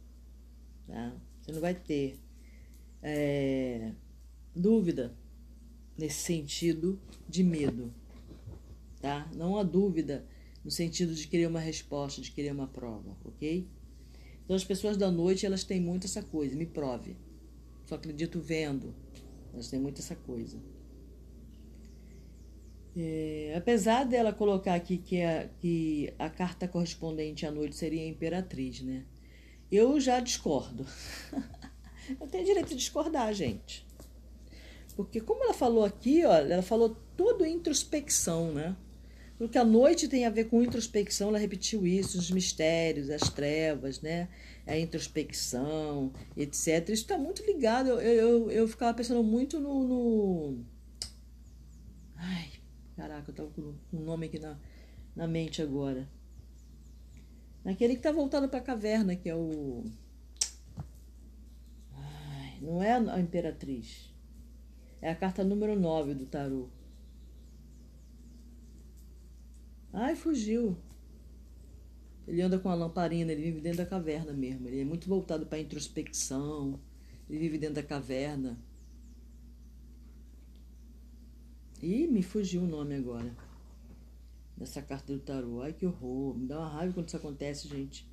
Tá? 0.88 1.16
Você 1.42 1.52
não 1.52 1.62
vai 1.62 1.74
ter 1.74 2.20
é, 3.02 3.94
dúvida 4.56 5.16
nesse 5.98 6.20
sentido 6.20 7.00
de 7.28 7.44
medo. 7.44 7.94
Tá? 9.02 9.30
Não 9.36 9.58
há 9.58 9.64
dúvida 9.64 10.26
no 10.64 10.72
sentido 10.72 11.14
de 11.14 11.28
querer 11.28 11.48
uma 11.48 11.60
resposta, 11.60 12.22
de 12.22 12.32
querer 12.32 12.52
uma 12.52 12.68
prova, 12.68 13.16
ok? 13.24 13.68
Então 14.44 14.56
as 14.56 14.64
pessoas 14.64 14.98
da 14.98 15.10
noite 15.12 15.46
elas 15.46 15.64
têm 15.64 15.80
muito 15.80 16.06
essa 16.06 16.22
coisa, 16.22 16.56
me 16.56 16.66
prove. 16.66 17.16
Só 17.86 17.96
acredito 17.96 18.40
vendo. 18.40 18.94
Elas 19.54 19.70
têm 19.70 19.80
muito 19.80 20.00
essa 20.00 20.16
coisa. 20.16 20.60
É, 23.02 23.54
apesar 23.56 24.04
dela 24.04 24.34
colocar 24.34 24.74
aqui 24.74 24.98
que 24.98 25.22
a, 25.22 25.48
que 25.62 26.14
a 26.20 26.30
carta 26.30 26.68
correspondente 26.68 27.46
à 27.46 27.52
noite 27.52 27.78
seria 27.78 28.04
a 28.04 28.08
imperatriz, 28.08 28.82
né? 28.82 29.06
Eu 29.72 30.02
já 30.02 30.20
discordo. 30.20 30.86
eu 32.20 32.28
tenho 32.28 32.44
direito 32.44 32.68
de 32.68 32.76
discordar, 32.76 33.34
gente. 33.34 33.88
Porque 34.98 35.22
como 35.22 35.46
ela 35.46 35.54
falou 35.54 35.86
aqui, 35.86 36.26
ó, 36.26 36.34
ela 36.34 36.62
falou 36.62 36.98
tudo 37.16 37.46
introspecção, 37.46 38.52
né? 38.52 38.76
Porque 39.38 39.58
a 39.58 39.64
noite 39.64 40.10
tem 40.10 40.26
a 40.26 40.30
ver 40.30 40.50
com 40.50 40.62
introspecção, 40.62 41.30
ela 41.30 41.40
repetiu 41.40 41.88
isso, 41.88 42.18
os 42.18 42.30
mistérios, 42.30 43.10
as 43.10 43.30
trevas, 43.30 44.02
né? 44.02 44.28
A 44.68 44.78
introspecção, 44.78 46.12
etc. 46.36 46.90
Isso 46.90 47.04
está 47.04 47.18
muito 47.18 47.46
ligado. 47.46 47.92
Eu, 47.92 48.02
eu, 48.02 48.52
eu 48.52 48.68
ficava 48.68 48.94
pensando 48.94 49.24
muito 49.24 49.58
no, 49.58 49.88
no... 49.88 50.66
Ai, 52.18 52.59
caraca, 53.00 53.30
eu 53.30 53.32
estava 53.32 53.50
com 53.52 53.74
um 53.94 54.04
nome 54.04 54.26
aqui 54.26 54.38
na, 54.38 54.60
na 55.16 55.26
mente 55.26 55.62
agora. 55.62 56.06
Naquele 57.64 57.94
que 57.94 58.00
está 58.00 58.12
voltado 58.12 58.50
para 58.50 58.60
a 58.60 58.64
caverna, 58.64 59.16
que 59.16 59.30
é 59.30 59.36
o. 59.36 59.86
Ai, 61.94 62.60
não 62.62 62.84
é 62.84 62.92
a 62.92 63.20
Imperatriz. 63.20 64.14
É 65.02 65.10
a 65.10 65.16
carta 65.16 65.46
número 65.46 65.80
9 65.80 66.14
do 66.14 66.26
tarô. 66.26 66.68
Ai, 69.94 70.16
fugiu. 70.16 70.78
Ele 72.28 72.42
anda 72.42 72.60
com 72.60 72.70
a 72.70 72.76
lamparina, 72.76 73.32
ele 73.32 73.44
vive 73.44 73.62
dentro 73.62 73.80
da 73.80 73.86
caverna 73.86 74.34
mesmo. 74.34 74.68
Ele 74.68 74.82
é 74.82 74.86
muito 74.86 75.08
voltado 75.08 75.46
para 75.46 75.60
introspecção. 75.60 76.80
Ele 77.30 77.40
vive 77.40 77.58
dentro 77.58 77.76
da 77.76 77.84
caverna. 77.84 78.58
Ih, 81.82 82.08
me 82.08 82.22
fugiu 82.22 82.64
o 82.64 82.68
nome 82.68 82.96
agora. 82.96 83.34
Dessa 84.58 84.82
carta 84.82 85.14
do 85.14 85.20
tarô. 85.20 85.62
Ai, 85.62 85.72
que 85.72 85.86
horror. 85.86 86.38
Me 86.38 86.46
dá 86.46 86.60
uma 86.60 86.68
raiva 86.68 86.94
quando 86.94 87.08
isso 87.08 87.18
acontece, 87.18 87.68
gente. 87.68 88.06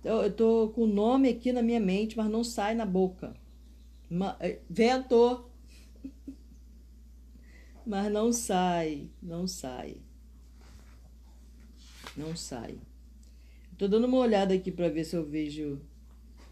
Então, 0.00 0.20
eu 0.20 0.34
tô 0.34 0.70
com 0.70 0.82
o 0.82 0.86
nome 0.86 1.28
aqui 1.28 1.52
na 1.52 1.62
minha 1.62 1.78
mente, 1.78 2.16
mas 2.16 2.28
não 2.28 2.42
sai 2.42 2.74
na 2.74 2.84
boca. 2.84 3.34
Eh, 4.40 4.60
vento! 4.68 5.48
mas 7.86 8.12
não 8.12 8.32
sai, 8.32 9.08
não 9.22 9.46
sai. 9.46 9.98
Não 12.16 12.34
sai. 12.34 12.76
Estou 13.72 13.88
dando 13.88 14.06
uma 14.06 14.18
olhada 14.18 14.52
aqui 14.52 14.72
para 14.72 14.88
ver 14.88 15.04
se 15.04 15.16
eu 15.16 15.24
vejo 15.24 15.80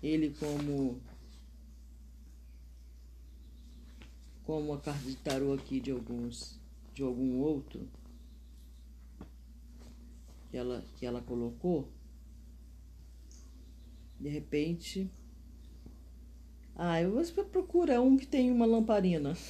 ele 0.01 0.35
como 0.39 1.01
como 4.51 4.73
a 4.73 4.81
carta 4.81 5.09
de 5.09 5.15
tarô 5.15 5.53
aqui 5.53 5.79
de 5.79 5.93
alguns 5.93 6.59
de 6.93 7.05
algum 7.05 7.39
outro 7.39 7.89
que 10.51 10.57
ela 10.57 10.85
que 10.97 11.07
ela 11.07 11.23
colocou. 11.23 11.89
De 14.19 14.29
repente, 14.29 15.09
ah, 16.75 17.01
eu 17.01 17.13
vou 17.13 17.23
procurar 17.45 18.01
um 18.01 18.17
que 18.17 18.27
tem 18.27 18.51
uma 18.51 18.67
lamparina. 18.67 19.37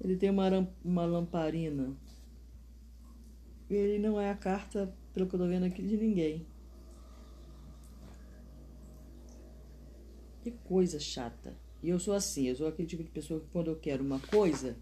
Ele 0.00 0.16
tem 0.16 0.30
uma, 0.30 0.66
uma 0.82 1.04
lamparina. 1.04 1.94
Ele 3.68 3.98
não 3.98 4.18
é 4.18 4.30
a 4.30 4.34
carta, 4.34 4.96
pelo 5.12 5.28
que 5.28 5.34
eu 5.34 5.40
tô 5.40 5.46
vendo 5.46 5.66
aqui, 5.66 5.82
de 5.82 5.98
ninguém. 5.98 6.46
Que 10.44 10.50
coisa 10.50 11.00
chata. 11.00 11.56
E 11.82 11.88
eu 11.88 11.98
sou 11.98 12.12
assim, 12.12 12.48
eu 12.48 12.54
sou 12.54 12.68
aquele 12.68 12.86
tipo 12.86 13.02
de 13.02 13.08
pessoa 13.08 13.40
que 13.40 13.46
quando 13.50 13.68
eu 13.70 13.76
quero 13.76 14.04
uma 14.04 14.20
coisa, 14.20 14.76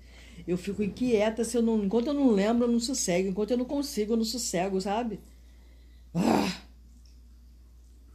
eu 0.44 0.58
fico 0.58 0.82
inquieta 0.82 1.44
se 1.44 1.56
eu 1.56 1.62
não. 1.62 1.84
Enquanto 1.84 2.08
eu 2.08 2.14
não 2.14 2.32
lembro, 2.32 2.64
eu 2.66 2.72
não 2.72 2.80
sossego. 2.80 3.28
Enquanto 3.28 3.52
eu 3.52 3.56
não 3.58 3.64
consigo, 3.64 4.14
eu 4.14 4.16
não 4.16 4.24
sossego, 4.24 4.80
sabe? 4.80 5.20
Ah! 6.12 6.62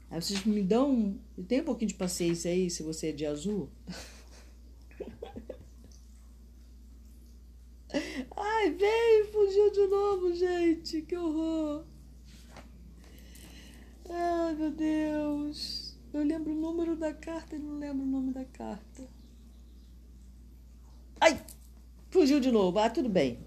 Aí 0.10 0.22
vocês 0.22 0.44
me 0.44 0.62
dão. 0.62 1.18
Tem 1.48 1.62
um 1.62 1.64
pouquinho 1.64 1.88
de 1.88 1.96
paciência 1.96 2.52
aí, 2.52 2.70
se 2.70 2.84
você 2.84 3.08
é 3.08 3.12
de 3.14 3.26
azul. 3.26 3.70
Ai, 8.36 8.72
veio, 8.72 9.32
fugiu 9.32 9.72
de 9.72 9.88
novo, 9.88 10.36
gente. 10.36 11.02
Que 11.02 11.16
horror. 11.16 11.86
Ai, 14.10 14.54
meu 14.56 14.72
Deus. 14.72 15.77
Eu 16.14 16.24
lembro 16.24 16.52
o 16.52 16.56
número 16.56 16.96
da 16.96 17.14
carta 17.14 17.56
e 17.56 17.60
não 17.60 17.78
lembro 17.78 18.04
o 18.04 18.10
nome 18.10 18.32
da 18.32 18.46
carta. 18.46 19.08
Ai, 21.20 21.40
fugiu 22.10 22.40
de 22.40 22.52
novo. 22.52 22.80
Ah, 22.80 22.90
tudo 22.90 23.10
bem. 23.10 23.40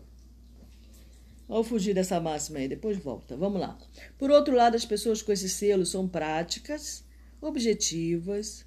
Vou 1.48 1.64
fugir 1.64 1.94
dessa 1.94 2.20
máxima 2.20 2.58
aí, 2.58 2.68
depois 2.68 2.96
volta. 2.96 3.36
Vamos 3.36 3.61
lá. 3.61 3.76
Por 4.16 4.30
outro 4.30 4.54
lado, 4.54 4.76
as 4.76 4.84
pessoas 4.84 5.20
com 5.20 5.32
esse 5.32 5.48
selo 5.48 5.84
são 5.84 6.08
práticas, 6.08 7.04
objetivas, 7.40 8.64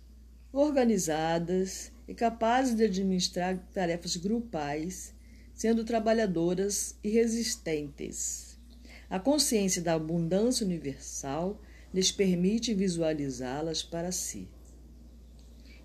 organizadas 0.52 1.92
e 2.08 2.14
capazes 2.14 2.76
de 2.76 2.84
administrar 2.84 3.58
tarefas 3.74 4.18
grupais 4.18 5.14
sendo 5.54 5.84
trabalhadoras 5.86 6.98
e 7.04 7.10
resistentes. 7.10 8.58
A 9.10 9.20
consciência 9.20 9.82
da 9.82 9.94
abundância 9.94 10.66
universal 10.66 11.62
lhes 11.94 12.12
permite 12.12 12.74
visualizá-las 12.74 13.84
para 13.84 14.12
si 14.12 14.48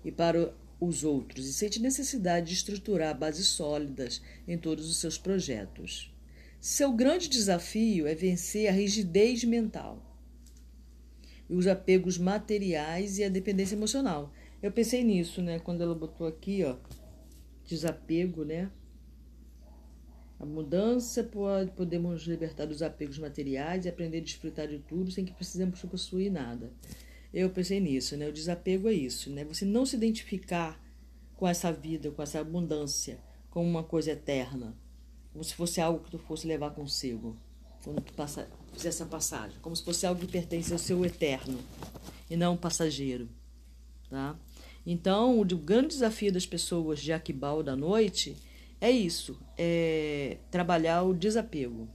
e 0.03 0.11
para 0.11 0.53
os 0.79 1.03
outros 1.03 1.45
e 1.45 1.53
sente 1.53 1.81
necessidade 1.81 2.47
de 2.47 2.53
estruturar 2.53 3.17
bases 3.17 3.47
sólidas 3.47 4.21
em 4.47 4.57
todos 4.57 4.89
os 4.89 4.97
seus 4.97 5.17
projetos. 5.17 6.13
Seu 6.59 6.91
grande 6.91 7.29
desafio 7.29 8.07
é 8.07 8.15
vencer 8.15 8.67
a 8.67 8.71
rigidez 8.71 9.43
mental, 9.43 10.03
os 11.49 11.67
apegos 11.67 12.17
materiais 12.17 13.17
e 13.17 13.23
a 13.23 13.29
dependência 13.29 13.75
emocional. 13.75 14.33
Eu 14.61 14.71
pensei 14.71 15.03
nisso, 15.03 15.41
né, 15.41 15.59
quando 15.59 15.81
ela 15.81 15.95
botou 15.95 16.27
aqui, 16.27 16.63
ó, 16.63 16.75
desapego, 17.65 18.43
né? 18.43 18.69
A 20.39 20.45
mudança 20.45 21.21
pode, 21.21 21.71
podemos 21.71 22.23
libertar 22.23 22.65
dos 22.65 22.81
apegos 22.81 23.19
materiais 23.19 23.85
e 23.85 23.89
aprender 23.89 24.19
a 24.19 24.23
desfrutar 24.23 24.67
de 24.67 24.79
tudo 24.79 25.11
sem 25.11 25.25
que 25.25 25.33
precisemos 25.33 25.81
possuir 25.81 26.31
nada. 26.31 26.71
Eu 27.33 27.49
pensei 27.49 27.79
nisso, 27.79 28.15
né? 28.15 28.27
O 28.27 28.33
desapego 28.33 28.87
é 28.87 28.93
isso, 28.93 29.29
né? 29.29 29.43
Você 29.43 29.65
não 29.65 29.85
se 29.85 29.97
identificar 29.97 30.81
com 31.35 31.47
essa 31.47 31.71
vida, 31.71 32.09
com 32.11 32.21
essa 32.21 32.39
abundância, 32.39 33.19
como 33.49 33.69
uma 33.69 33.83
coisa 33.83 34.11
eterna, 34.11 34.75
como 35.33 35.43
se 35.43 35.53
fosse 35.53 35.81
algo 35.81 36.03
que 36.03 36.11
tu 36.11 36.19
fosse 36.19 36.47
levar 36.47 36.71
consigo 36.71 37.37
quando 37.83 38.01
tu 38.01 38.13
passa, 38.13 38.49
fizer 38.73 38.89
essa 38.89 39.05
passagem, 39.05 39.57
como 39.61 39.75
se 39.75 39.83
fosse 39.83 40.05
algo 40.05 40.19
que 40.21 40.31
pertence 40.31 40.71
ao 40.71 40.79
seu 40.79 41.05
eterno 41.05 41.59
e 42.29 42.35
não 42.35 42.53
um 42.53 42.57
passageiro, 42.57 43.29
tá? 44.09 44.37
Então, 44.85 45.39
o 45.39 45.45
grande 45.45 45.89
desafio 45.89 46.31
das 46.31 46.45
pessoas 46.45 46.99
de 46.99 47.13
Aquibal 47.13 47.61
da 47.61 47.75
noite 47.75 48.35
é 48.81 48.89
isso, 48.89 49.37
é 49.57 50.37
trabalhar 50.49 51.03
o 51.03 51.13
desapego. 51.13 51.87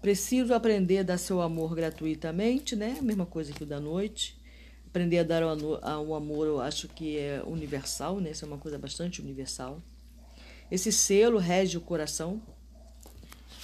Preciso 0.00 0.52
aprender 0.52 0.98
a 0.98 1.02
dar 1.02 1.18
seu 1.18 1.40
amor 1.40 1.74
gratuitamente, 1.74 2.76
né? 2.76 2.98
Mesma 3.00 3.24
coisa 3.24 3.52
que 3.52 3.62
o 3.62 3.66
da 3.66 3.80
noite. 3.80 4.38
Aprender 4.86 5.18
a 5.18 5.22
dar 5.22 5.42
um 5.42 6.14
amor, 6.14 6.46
eu 6.46 6.60
acho 6.60 6.88
que 6.88 7.18
é 7.18 7.42
universal, 7.44 8.20
né? 8.20 8.30
Isso 8.30 8.44
é 8.44 8.48
uma 8.48 8.58
coisa 8.58 8.78
bastante 8.78 9.20
universal. 9.20 9.82
Esse 10.70 10.92
selo 10.92 11.38
rege 11.38 11.78
o 11.78 11.80
coração. 11.80 12.42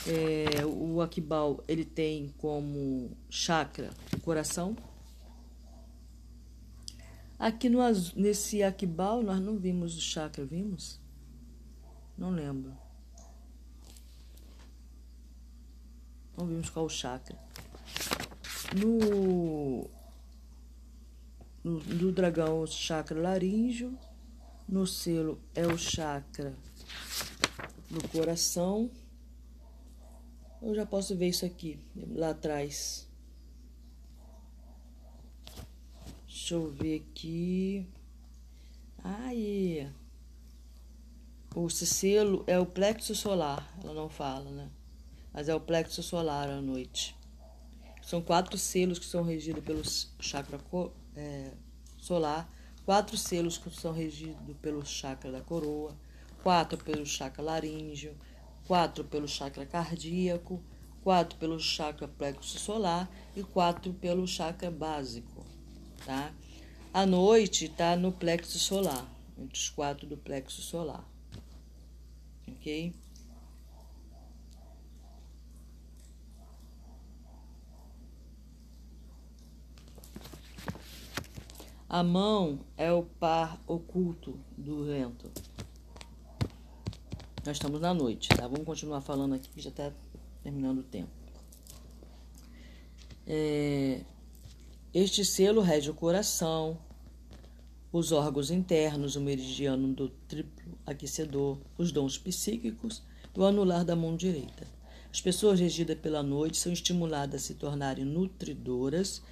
É, 0.06 0.64
o 0.64 1.00
Akibal, 1.00 1.62
ele 1.68 1.84
tem 1.84 2.34
como 2.38 3.16
chakra 3.30 3.90
o 4.16 4.20
coração. 4.20 4.74
Aqui 7.38 7.68
no, 7.68 7.80
nesse 8.16 8.62
Akibal, 8.62 9.22
nós 9.22 9.40
não 9.40 9.58
vimos 9.58 9.96
o 9.96 10.00
chakra, 10.00 10.44
vimos? 10.44 11.01
Não 12.16 12.30
lembro. 12.30 12.76
Vimos 16.38 16.70
qual 16.70 16.86
o 16.86 16.90
chakra. 16.90 17.38
No, 18.76 19.88
no, 21.62 21.80
no 21.80 22.12
dragão, 22.12 22.62
o 22.62 22.66
chakra 22.66 23.20
laríngeo. 23.20 23.96
No 24.68 24.86
selo 24.86 25.40
é 25.54 25.66
o 25.66 25.76
chakra 25.76 26.54
do 27.90 28.08
coração. 28.08 28.90
Eu 30.60 30.74
já 30.74 30.86
posso 30.86 31.16
ver 31.16 31.28
isso 31.28 31.44
aqui, 31.44 31.78
lá 32.14 32.30
atrás. 32.30 33.08
Deixa 36.26 36.54
eu 36.54 36.70
ver 36.70 37.02
aqui. 37.02 37.86
Aí. 39.02 39.90
O 41.54 41.68
selo 41.68 42.44
é 42.46 42.58
o 42.58 42.64
plexo 42.64 43.14
solar. 43.14 43.70
Ela 43.84 43.92
não 43.92 44.08
fala, 44.08 44.50
né? 44.50 44.70
Mas 45.34 45.50
é 45.50 45.54
o 45.54 45.60
plexo 45.60 46.02
solar 46.02 46.48
à 46.48 46.62
noite. 46.62 47.14
São 48.02 48.22
quatro 48.22 48.56
selos 48.56 48.98
que 48.98 49.04
são 49.04 49.22
regidos 49.22 49.62
pelo 49.62 49.82
chakra 50.18 50.58
é, 51.14 51.52
solar, 51.98 52.50
quatro 52.86 53.18
selos 53.18 53.58
que 53.58 53.68
são 53.70 53.92
regidos 53.92 54.56
pelo 54.62 54.84
chakra 54.84 55.30
da 55.30 55.42
coroa, 55.42 55.94
quatro 56.42 56.78
pelo 56.78 57.04
chakra 57.04 57.44
laríngeo, 57.44 58.16
quatro 58.66 59.04
pelo 59.04 59.28
chakra 59.28 59.66
cardíaco, 59.66 60.58
quatro 61.02 61.38
pelo 61.38 61.60
chakra 61.60 62.08
plexo 62.08 62.58
solar 62.58 63.10
e 63.36 63.42
quatro 63.42 63.92
pelo 63.92 64.26
chakra 64.26 64.70
básico, 64.70 65.44
tá? 66.06 66.32
A 66.94 67.04
noite 67.04 67.66
está 67.66 67.94
no 67.94 68.10
plexo 68.10 68.58
solar, 68.58 69.06
entre 69.38 69.58
os 69.58 69.68
quatro 69.68 70.06
do 70.06 70.16
plexo 70.16 70.60
solar, 70.62 71.04
ok? 72.52 72.94
A 81.88 82.02
mão 82.02 82.60
é 82.76 82.90
o 82.90 83.02
par 83.02 83.60
oculto 83.66 84.38
do 84.56 84.84
vento. 84.84 85.30
Nós 87.44 87.56
estamos 87.56 87.80
na 87.80 87.92
noite, 87.92 88.28
tá? 88.28 88.46
Vamos 88.48 88.64
continuar 88.64 89.02
falando 89.02 89.34
aqui 89.34 89.48
que 89.50 89.60
já 89.60 89.68
está 89.68 89.92
terminando 90.42 90.78
o 90.78 90.82
tempo. 90.84 91.10
É, 93.26 94.00
este 94.94 95.24
selo 95.24 95.60
rege 95.60 95.90
o 95.90 95.94
coração, 95.94 96.78
os 97.92 98.10
órgãos 98.10 98.50
internos, 98.50 99.16
o 99.16 99.20
meridiano 99.20 99.92
do 99.92 100.08
triplo 100.08 100.61
aquecedor, 100.86 101.58
os 101.78 101.92
dons 101.92 102.18
psíquicos 102.18 103.02
e 103.34 103.40
o 103.40 103.44
anular 103.44 103.84
da 103.84 103.96
mão 103.96 104.16
direita. 104.16 104.66
As 105.12 105.20
pessoas 105.20 105.60
regidas 105.60 105.98
pela 105.98 106.22
noite 106.22 106.56
são 106.56 106.72
estimuladas 106.72 107.42
a 107.42 107.46
se 107.46 107.54
tornarem 107.54 108.04
nutridoras 108.04 109.22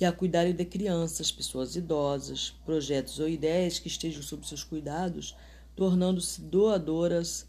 e 0.00 0.04
a 0.04 0.12
cuidarem 0.12 0.54
de 0.54 0.64
crianças, 0.64 1.32
pessoas 1.32 1.76
idosas, 1.76 2.50
projetos 2.64 3.18
ou 3.18 3.28
ideias 3.28 3.78
que 3.78 3.88
estejam 3.88 4.22
sob 4.22 4.46
seus 4.46 4.62
cuidados, 4.62 5.34
tornando-se 5.74 6.40
doadoras 6.40 7.46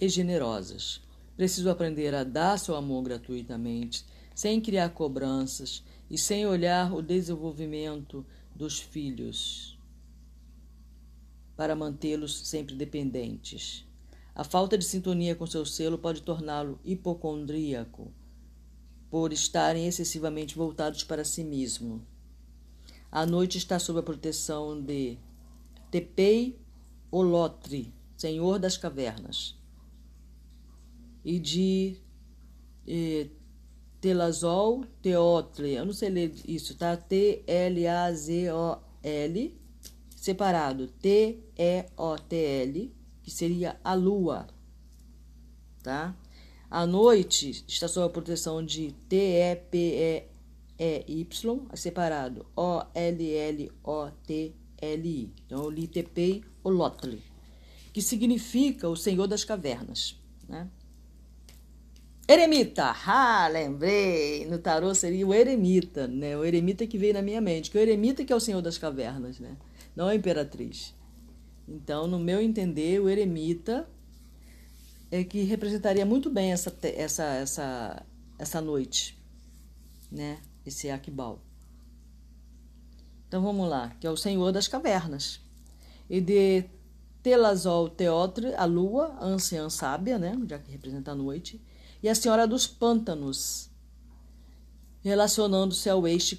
e 0.00 0.08
generosas. 0.08 1.00
Preciso 1.36 1.70
aprender 1.70 2.14
a 2.14 2.24
dar 2.24 2.58
seu 2.58 2.74
amor 2.74 3.02
gratuitamente, 3.04 4.04
sem 4.34 4.60
criar 4.60 4.90
cobranças 4.90 5.82
e 6.10 6.16
sem 6.16 6.46
olhar 6.46 6.92
o 6.92 7.02
desenvolvimento 7.02 8.24
dos 8.54 8.78
filhos 8.78 9.77
para 11.58 11.74
mantê-los 11.74 12.46
sempre 12.46 12.76
dependentes. 12.76 13.84
A 14.32 14.44
falta 14.44 14.78
de 14.78 14.84
sintonia 14.84 15.34
com 15.34 15.44
seu 15.44 15.66
selo 15.66 15.98
pode 15.98 16.22
torná-lo 16.22 16.78
hipocondríaco 16.84 18.12
por 19.10 19.32
estarem 19.32 19.88
excessivamente 19.88 20.54
voltados 20.54 21.02
para 21.02 21.24
si 21.24 21.42
mesmo. 21.42 22.06
A 23.10 23.26
noite 23.26 23.58
está 23.58 23.80
sob 23.80 23.98
a 23.98 24.04
proteção 24.04 24.80
de 24.80 25.18
Tepei 25.90 26.56
Olotre, 27.10 27.92
senhor 28.16 28.60
das 28.60 28.76
cavernas, 28.76 29.56
e 31.24 31.40
de 31.40 31.96
eh, 32.86 33.26
Telazol 34.00 34.84
Teotle, 35.02 35.74
eu 35.74 35.84
não 35.84 35.92
sei 35.92 36.10
ler 36.10 36.32
isso, 36.46 36.76
tá? 36.76 36.96
T-L-A-Z-O-L, 36.96 37.48
separado, 40.28 40.88
T-E-O-T-L, 41.00 42.92
que 43.22 43.30
seria 43.30 43.80
a 43.82 43.94
lua, 43.94 44.46
tá? 45.82 46.14
À 46.70 46.86
noite 46.86 47.64
está 47.66 47.88
sob 47.88 48.04
a 48.04 48.10
proteção 48.10 48.62
de 48.62 48.92
T-E-P-E-Y, 49.08 50.28
separado 51.74 52.44
O-L-L-O-T-L-I. 52.54 53.72
Então, 55.46 55.64
eu 55.64 55.70
li 55.70 55.88
Tepei 55.88 56.44
Olotli, 56.62 57.22
que 57.90 58.02
significa 58.02 58.86
o 58.86 58.96
Senhor 58.96 59.26
das 59.26 59.44
Cavernas. 59.44 60.20
Né? 60.46 60.68
Eremita, 62.28 62.94
ah, 63.06 63.48
lembrei, 63.48 64.44
no 64.44 64.58
tarô 64.58 64.94
seria 64.94 65.26
o 65.26 65.32
eremita, 65.32 66.06
né? 66.06 66.36
O 66.36 66.44
eremita 66.44 66.86
que 66.86 66.98
veio 66.98 67.14
na 67.14 67.22
minha 67.22 67.40
mente, 67.40 67.70
que 67.70 67.78
o 67.78 67.80
eremita 67.80 68.22
que 68.22 68.30
é 68.30 68.36
o 68.36 68.40
senhor 68.40 68.60
das 68.60 68.76
cavernas, 68.76 69.40
né? 69.40 69.56
Não 69.98 70.06
a 70.06 70.14
imperatriz. 70.14 70.94
Então, 71.66 72.06
no 72.06 72.20
meu 72.20 72.40
entender, 72.40 73.00
o 73.00 73.08
eremita 73.08 73.90
é 75.10 75.24
que 75.24 75.42
representaria 75.42 76.06
muito 76.06 76.30
bem 76.30 76.52
essa, 76.52 76.72
essa, 76.84 77.24
essa, 77.24 78.06
essa 78.38 78.60
noite, 78.60 79.20
né? 80.08 80.40
Esse 80.64 80.88
Akbal. 80.88 81.42
Então 83.26 83.42
vamos 83.42 83.68
lá, 83.68 83.88
que 83.98 84.06
é 84.06 84.10
o 84.10 84.16
Senhor 84.16 84.52
das 84.52 84.68
Cavernas. 84.68 85.40
E 86.08 86.20
de 86.20 86.64
Telazol 87.20 87.88
Teotre, 87.88 88.54
a 88.54 88.66
lua, 88.66 89.16
a 89.18 89.26
anciã 89.26 89.68
sábia, 89.68 90.16
né? 90.16 90.38
Já 90.48 90.60
que 90.60 90.70
representa 90.70 91.10
a 91.10 91.16
noite. 91.16 91.60
E 92.00 92.08
a 92.08 92.14
Senhora 92.14 92.46
dos 92.46 92.68
Pântanos, 92.68 93.68
relacionando-se 95.02 95.90
ao 95.90 96.06
eixo 96.06 96.38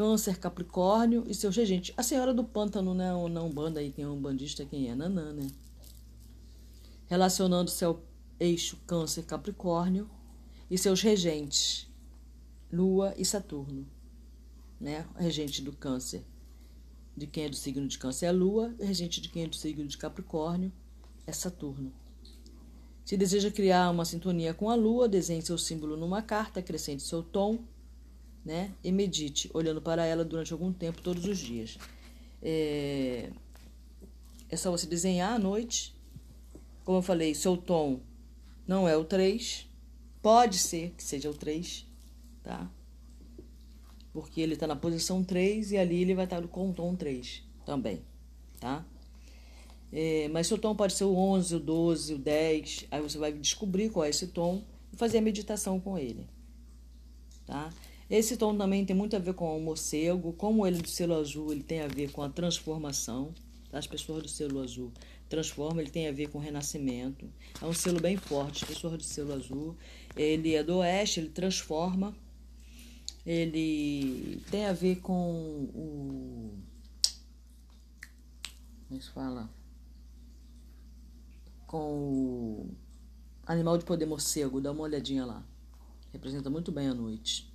Câncer, 0.00 0.38
Capricórnio 0.38 1.24
e 1.26 1.34
seus 1.34 1.54
regentes. 1.54 1.94
A 1.94 2.02
Senhora 2.02 2.32
do 2.32 2.42
Pântano, 2.42 2.94
né? 2.94 3.12
Ou 3.12 3.28
não 3.28 3.50
banda 3.50 3.80
aí, 3.80 3.92
quem 3.92 4.02
é 4.02 4.08
um 4.08 4.18
bandista, 4.18 4.64
quem 4.64 4.88
é? 4.88 4.94
Nanã, 4.94 5.30
né? 5.30 5.46
relacionando-se 7.06 7.84
ao 7.84 8.02
eixo 8.38 8.78
Câncer-Capricórnio 8.86 10.08
e 10.70 10.78
seus 10.78 11.02
regentes, 11.02 11.86
Lua 12.72 13.12
e 13.18 13.26
Saturno. 13.26 13.86
Né? 14.80 15.06
Regente 15.16 15.60
do 15.60 15.70
Câncer, 15.70 16.24
de 17.14 17.26
quem 17.26 17.44
é 17.44 17.50
do 17.50 17.56
signo 17.56 17.86
de 17.86 17.98
Câncer 17.98 18.24
é 18.24 18.32
Lua, 18.32 18.74
regente 18.80 19.20
de 19.20 19.28
quem 19.28 19.42
é 19.42 19.48
do 19.48 19.56
signo 19.56 19.86
de 19.86 19.98
Capricórnio 19.98 20.72
é 21.26 21.32
Saturno. 21.32 21.92
Se 23.04 23.18
deseja 23.18 23.50
criar 23.50 23.90
uma 23.90 24.06
sintonia 24.06 24.54
com 24.54 24.70
a 24.70 24.74
Lua, 24.74 25.06
desenhe 25.06 25.42
seu 25.42 25.58
símbolo 25.58 25.94
numa 25.94 26.22
carta, 26.22 26.60
acrescente 26.60 27.02
seu 27.02 27.22
tom 27.22 27.58
né? 28.44 28.72
e 28.82 28.90
medite, 28.90 29.50
olhando 29.52 29.80
para 29.80 30.04
ela 30.04 30.24
durante 30.24 30.52
algum 30.52 30.72
tempo, 30.72 31.02
todos 31.02 31.24
os 31.26 31.38
dias. 31.38 31.78
É, 32.42 33.30
é 34.48 34.56
só 34.56 34.70
você 34.70 34.86
desenhar 34.86 35.34
à 35.34 35.38
noite 35.38 35.94
como 36.90 36.98
eu 36.98 37.02
falei, 37.02 37.34
seu 37.36 37.56
tom 37.56 38.00
não 38.66 38.88
é 38.88 38.96
o 38.96 39.04
3. 39.04 39.64
Pode 40.20 40.58
ser 40.58 40.92
que 40.96 41.04
seja 41.04 41.30
o 41.30 41.34
3, 41.34 41.86
tá? 42.42 42.68
Porque 44.12 44.40
ele 44.40 44.54
está 44.54 44.66
na 44.66 44.74
posição 44.74 45.22
3 45.22 45.70
e 45.70 45.78
ali 45.78 46.02
ele 46.02 46.16
vai 46.16 46.24
estar 46.24 46.44
com 46.48 46.70
o 46.70 46.74
tom 46.74 46.96
3 46.96 47.44
também, 47.64 48.02
tá? 48.58 48.84
É, 49.92 50.28
mas 50.28 50.46
seu 50.46 50.58
tom 50.58 50.74
pode 50.74 50.94
ser 50.94 51.04
o 51.04 51.14
11, 51.14 51.54
o 51.54 51.60
12, 51.60 52.14
o 52.14 52.18
10. 52.18 52.86
Aí 52.90 53.00
você 53.00 53.18
vai 53.18 53.32
descobrir 53.32 53.90
qual 53.90 54.04
é 54.04 54.10
esse 54.10 54.26
tom 54.26 54.64
e 54.92 54.96
fazer 54.96 55.18
a 55.18 55.22
meditação 55.22 55.78
com 55.78 55.96
ele, 55.96 56.26
tá? 57.46 57.72
Esse 58.10 58.36
tom 58.36 58.56
também 58.58 58.84
tem 58.84 58.96
muito 58.96 59.14
a 59.14 59.20
ver 59.20 59.34
com 59.34 59.56
o 59.56 59.60
morcego, 59.62 60.32
como 60.32 60.66
ele 60.66 60.82
do 60.82 60.88
selo 60.88 61.14
azul, 61.14 61.52
ele 61.52 61.62
tem 61.62 61.80
a 61.80 61.86
ver 61.86 62.10
com 62.10 62.22
a 62.22 62.28
transformação, 62.28 63.32
das 63.70 63.86
pessoas 63.86 64.22
do 64.22 64.28
selo 64.28 64.60
azul. 64.60 64.92
Transforma, 65.28 65.80
ele 65.80 65.90
tem 65.90 66.08
a 66.08 66.12
ver 66.12 66.28
com 66.28 66.38
renascimento. 66.38 67.30
É 67.62 67.64
um 67.64 67.72
selo 67.72 68.00
bem 68.00 68.16
forte, 68.16 68.66
pessoas 68.66 68.98
do 68.98 69.04
selo 69.04 69.32
azul. 69.32 69.76
Ele 70.16 70.54
é 70.54 70.62
do 70.64 70.78
oeste, 70.78 71.20
ele 71.20 71.28
transforma. 71.28 72.14
Ele 73.24 74.42
tem 74.50 74.66
a 74.66 74.72
ver 74.72 74.96
com 74.96 75.68
o. 75.72 76.58
Como 78.88 78.98
é 78.98 79.02
se 79.02 79.10
fala? 79.10 79.48
Com 81.68 81.78
o 81.78 82.70
animal 83.46 83.78
de 83.78 83.84
poder 83.84 84.06
morcego. 84.06 84.60
Dá 84.60 84.72
uma 84.72 84.82
olhadinha 84.82 85.24
lá. 85.24 85.46
Representa 86.12 86.50
muito 86.50 86.72
bem 86.72 86.88
a 86.88 86.94
noite, 86.94 87.49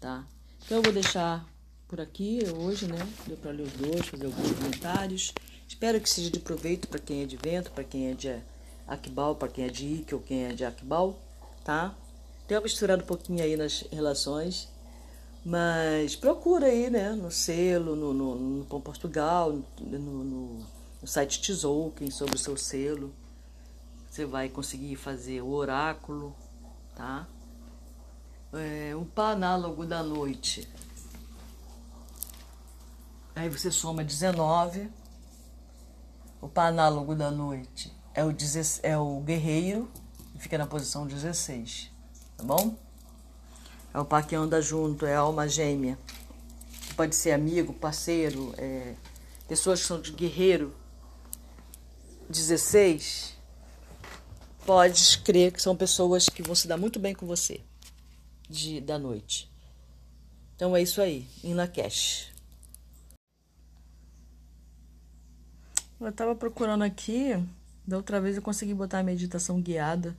tá? 0.00 0.26
Então 0.64 0.78
eu 0.78 0.82
vou 0.82 0.92
deixar 0.92 1.46
por 1.86 2.00
aqui 2.00 2.40
hoje, 2.56 2.86
né? 2.86 2.98
Deu 3.26 3.36
para 3.36 3.50
ler 3.50 3.62
os 3.62 3.72
dois, 3.72 4.06
fazer 4.06 4.26
alguns 4.26 4.52
comentários. 4.52 5.32
Espero 5.66 6.00
que 6.00 6.08
seja 6.08 6.30
de 6.30 6.38
proveito 6.38 6.88
para 6.88 6.98
quem 6.98 7.22
é 7.22 7.26
de 7.26 7.36
vento, 7.36 7.70
para 7.70 7.84
quem 7.84 8.10
é 8.10 8.14
de 8.14 8.40
Akbal, 8.86 9.36
para 9.36 9.48
quem 9.48 9.64
é 9.64 9.68
de 9.68 9.86
Ike 9.86 10.14
ou 10.14 10.20
quem 10.20 10.44
é 10.44 10.52
de 10.52 10.64
Akbal, 10.64 11.18
tá? 11.64 11.94
Tenho 12.46 12.62
misturado 12.62 13.02
um 13.02 13.06
pouquinho 13.06 13.42
aí 13.42 13.56
nas 13.56 13.82
relações, 13.92 14.68
mas 15.44 16.16
procura 16.16 16.66
aí, 16.66 16.88
né? 16.88 17.12
No 17.12 17.30
selo, 17.30 17.94
no, 17.94 18.14
no, 18.14 18.34
no 18.34 18.64
Pão 18.64 18.80
Portugal, 18.80 19.52
no, 19.80 19.98
no, 19.98 20.64
no 21.00 21.06
site 21.06 21.40
Tzolk'in 21.40 22.10
sobre 22.10 22.34
o 22.34 22.38
seu 22.38 22.56
selo. 22.56 23.12
Você 24.10 24.24
vai 24.24 24.48
conseguir 24.48 24.96
fazer 24.96 25.42
o 25.42 25.50
oráculo, 25.50 26.34
tá? 26.96 27.28
É, 28.52 28.96
um 28.96 29.04
pá 29.04 29.30
análogo 29.30 29.84
da 29.84 30.02
noite 30.02 30.68
Aí 33.38 33.48
você 33.48 33.70
soma 33.70 34.02
19. 34.02 34.90
O 36.40 36.48
par 36.48 36.70
análogo 36.70 37.14
da 37.14 37.30
noite 37.30 37.92
é 38.12 38.24
o, 38.24 38.34
é 38.82 38.98
o 38.98 39.20
guerreiro, 39.20 39.88
fica 40.40 40.58
na 40.58 40.66
posição 40.66 41.06
16. 41.06 41.88
Tá 42.36 42.42
bom? 42.42 42.76
É 43.94 44.00
o 44.00 44.04
par 44.04 44.26
que 44.26 44.34
anda 44.34 44.60
junto, 44.60 45.06
é 45.06 45.14
a 45.14 45.20
alma 45.20 45.46
gêmea. 45.46 45.96
Pode 46.96 47.14
ser 47.14 47.30
amigo, 47.30 47.72
parceiro, 47.72 48.52
é, 48.58 48.96
pessoas 49.46 49.82
que 49.82 49.86
são 49.86 50.00
de 50.00 50.10
guerreiro. 50.10 50.74
16. 52.28 53.38
Podes 54.66 55.14
crer 55.14 55.52
que 55.52 55.62
são 55.62 55.76
pessoas 55.76 56.28
que 56.28 56.42
vão 56.42 56.56
se 56.56 56.66
dar 56.66 56.76
muito 56.76 56.98
bem 56.98 57.14
com 57.14 57.24
você 57.24 57.67
de, 58.48 58.80
da 58.80 58.98
noite. 58.98 59.50
Então 60.54 60.76
é 60.76 60.82
isso 60.82 61.00
aí, 61.00 61.28
em 61.44 61.54
Lakesh. 61.54 62.32
Eu 66.00 66.08
estava 66.08 66.34
procurando 66.34 66.82
aqui, 66.82 67.32
da 67.86 67.96
outra 67.96 68.20
vez 68.20 68.36
eu 68.36 68.42
consegui 68.42 68.72
botar 68.72 69.00
a 69.00 69.02
meditação 69.02 69.60
guiada 69.60 70.16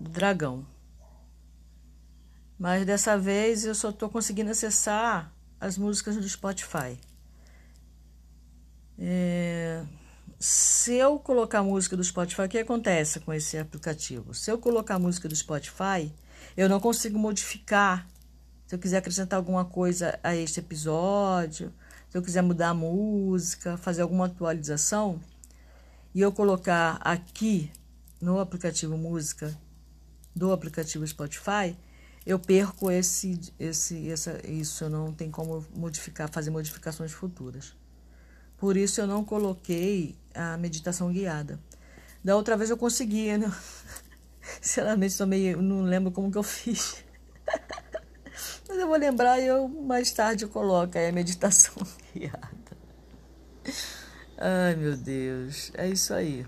do 0.00 0.10
dragão. 0.10 0.66
Mas 2.58 2.86
dessa 2.86 3.18
vez 3.18 3.64
eu 3.64 3.74
só 3.74 3.90
estou 3.90 4.08
conseguindo 4.08 4.50
acessar 4.50 5.32
as 5.60 5.76
músicas 5.76 6.16
do 6.16 6.28
Spotify. 6.28 6.98
É... 8.98 9.84
Se 10.38 10.94
eu 10.94 11.18
colocar 11.18 11.62
música 11.62 11.96
do 11.96 12.04
Spotify, 12.04 12.42
o 12.42 12.48
que 12.48 12.58
acontece 12.58 13.20
com 13.20 13.32
esse 13.32 13.56
aplicativo? 13.56 14.34
Se 14.34 14.50
eu 14.50 14.58
colocar 14.58 14.98
música 14.98 15.28
do 15.28 15.36
Spotify, 15.36 16.12
eu 16.56 16.68
não 16.68 16.80
consigo 16.80 17.18
modificar. 17.18 18.08
Se 18.66 18.74
eu 18.74 18.78
quiser 18.78 18.98
acrescentar 18.98 19.36
alguma 19.36 19.64
coisa 19.64 20.18
a 20.22 20.34
este 20.34 20.60
episódio, 20.60 21.72
se 22.08 22.16
eu 22.16 22.22
quiser 22.22 22.42
mudar 22.42 22.70
a 22.70 22.74
música, 22.74 23.76
fazer 23.76 24.02
alguma 24.02 24.26
atualização, 24.26 25.20
e 26.14 26.20
eu 26.20 26.32
colocar 26.32 26.98
aqui 27.02 27.70
no 28.20 28.40
aplicativo 28.40 28.96
música 28.96 29.56
do 30.34 30.50
aplicativo 30.50 31.06
Spotify, 31.06 31.76
eu 32.24 32.38
perco 32.38 32.90
esse, 32.90 33.38
esse, 33.60 34.10
essa, 34.10 34.40
isso. 34.50 34.84
Eu 34.84 34.90
não 34.90 35.12
tem 35.12 35.30
como 35.30 35.64
modificar, 35.74 36.28
fazer 36.28 36.50
modificações 36.50 37.12
futuras. 37.12 37.74
Por 38.56 38.76
isso 38.76 39.00
eu 39.00 39.06
não 39.06 39.24
coloquei 39.24 40.16
a 40.34 40.56
meditação 40.56 41.12
guiada. 41.12 41.60
Da 42.24 42.34
outra 42.34 42.56
vez 42.56 42.70
eu 42.70 42.76
consegui, 42.76 43.36
né? 43.36 43.52
Sinceramente, 44.60 45.24
meio, 45.24 45.62
não 45.62 45.82
lembro 45.82 46.10
como 46.10 46.30
que 46.30 46.38
eu 46.38 46.42
fiz. 46.42 47.04
Mas 48.68 48.78
eu 48.78 48.86
vou 48.86 48.96
lembrar 48.96 49.38
e 49.38 49.46
eu 49.46 49.68
mais 49.68 50.10
tarde 50.12 50.46
coloco 50.46 50.98
aí 50.98 51.08
a 51.08 51.12
meditação 51.12 51.74
guiada. 52.14 52.76
Ai, 54.38 54.76
meu 54.76 54.96
Deus. 54.96 55.72
É 55.74 55.88
isso 55.88 56.12
aí. 56.12 56.46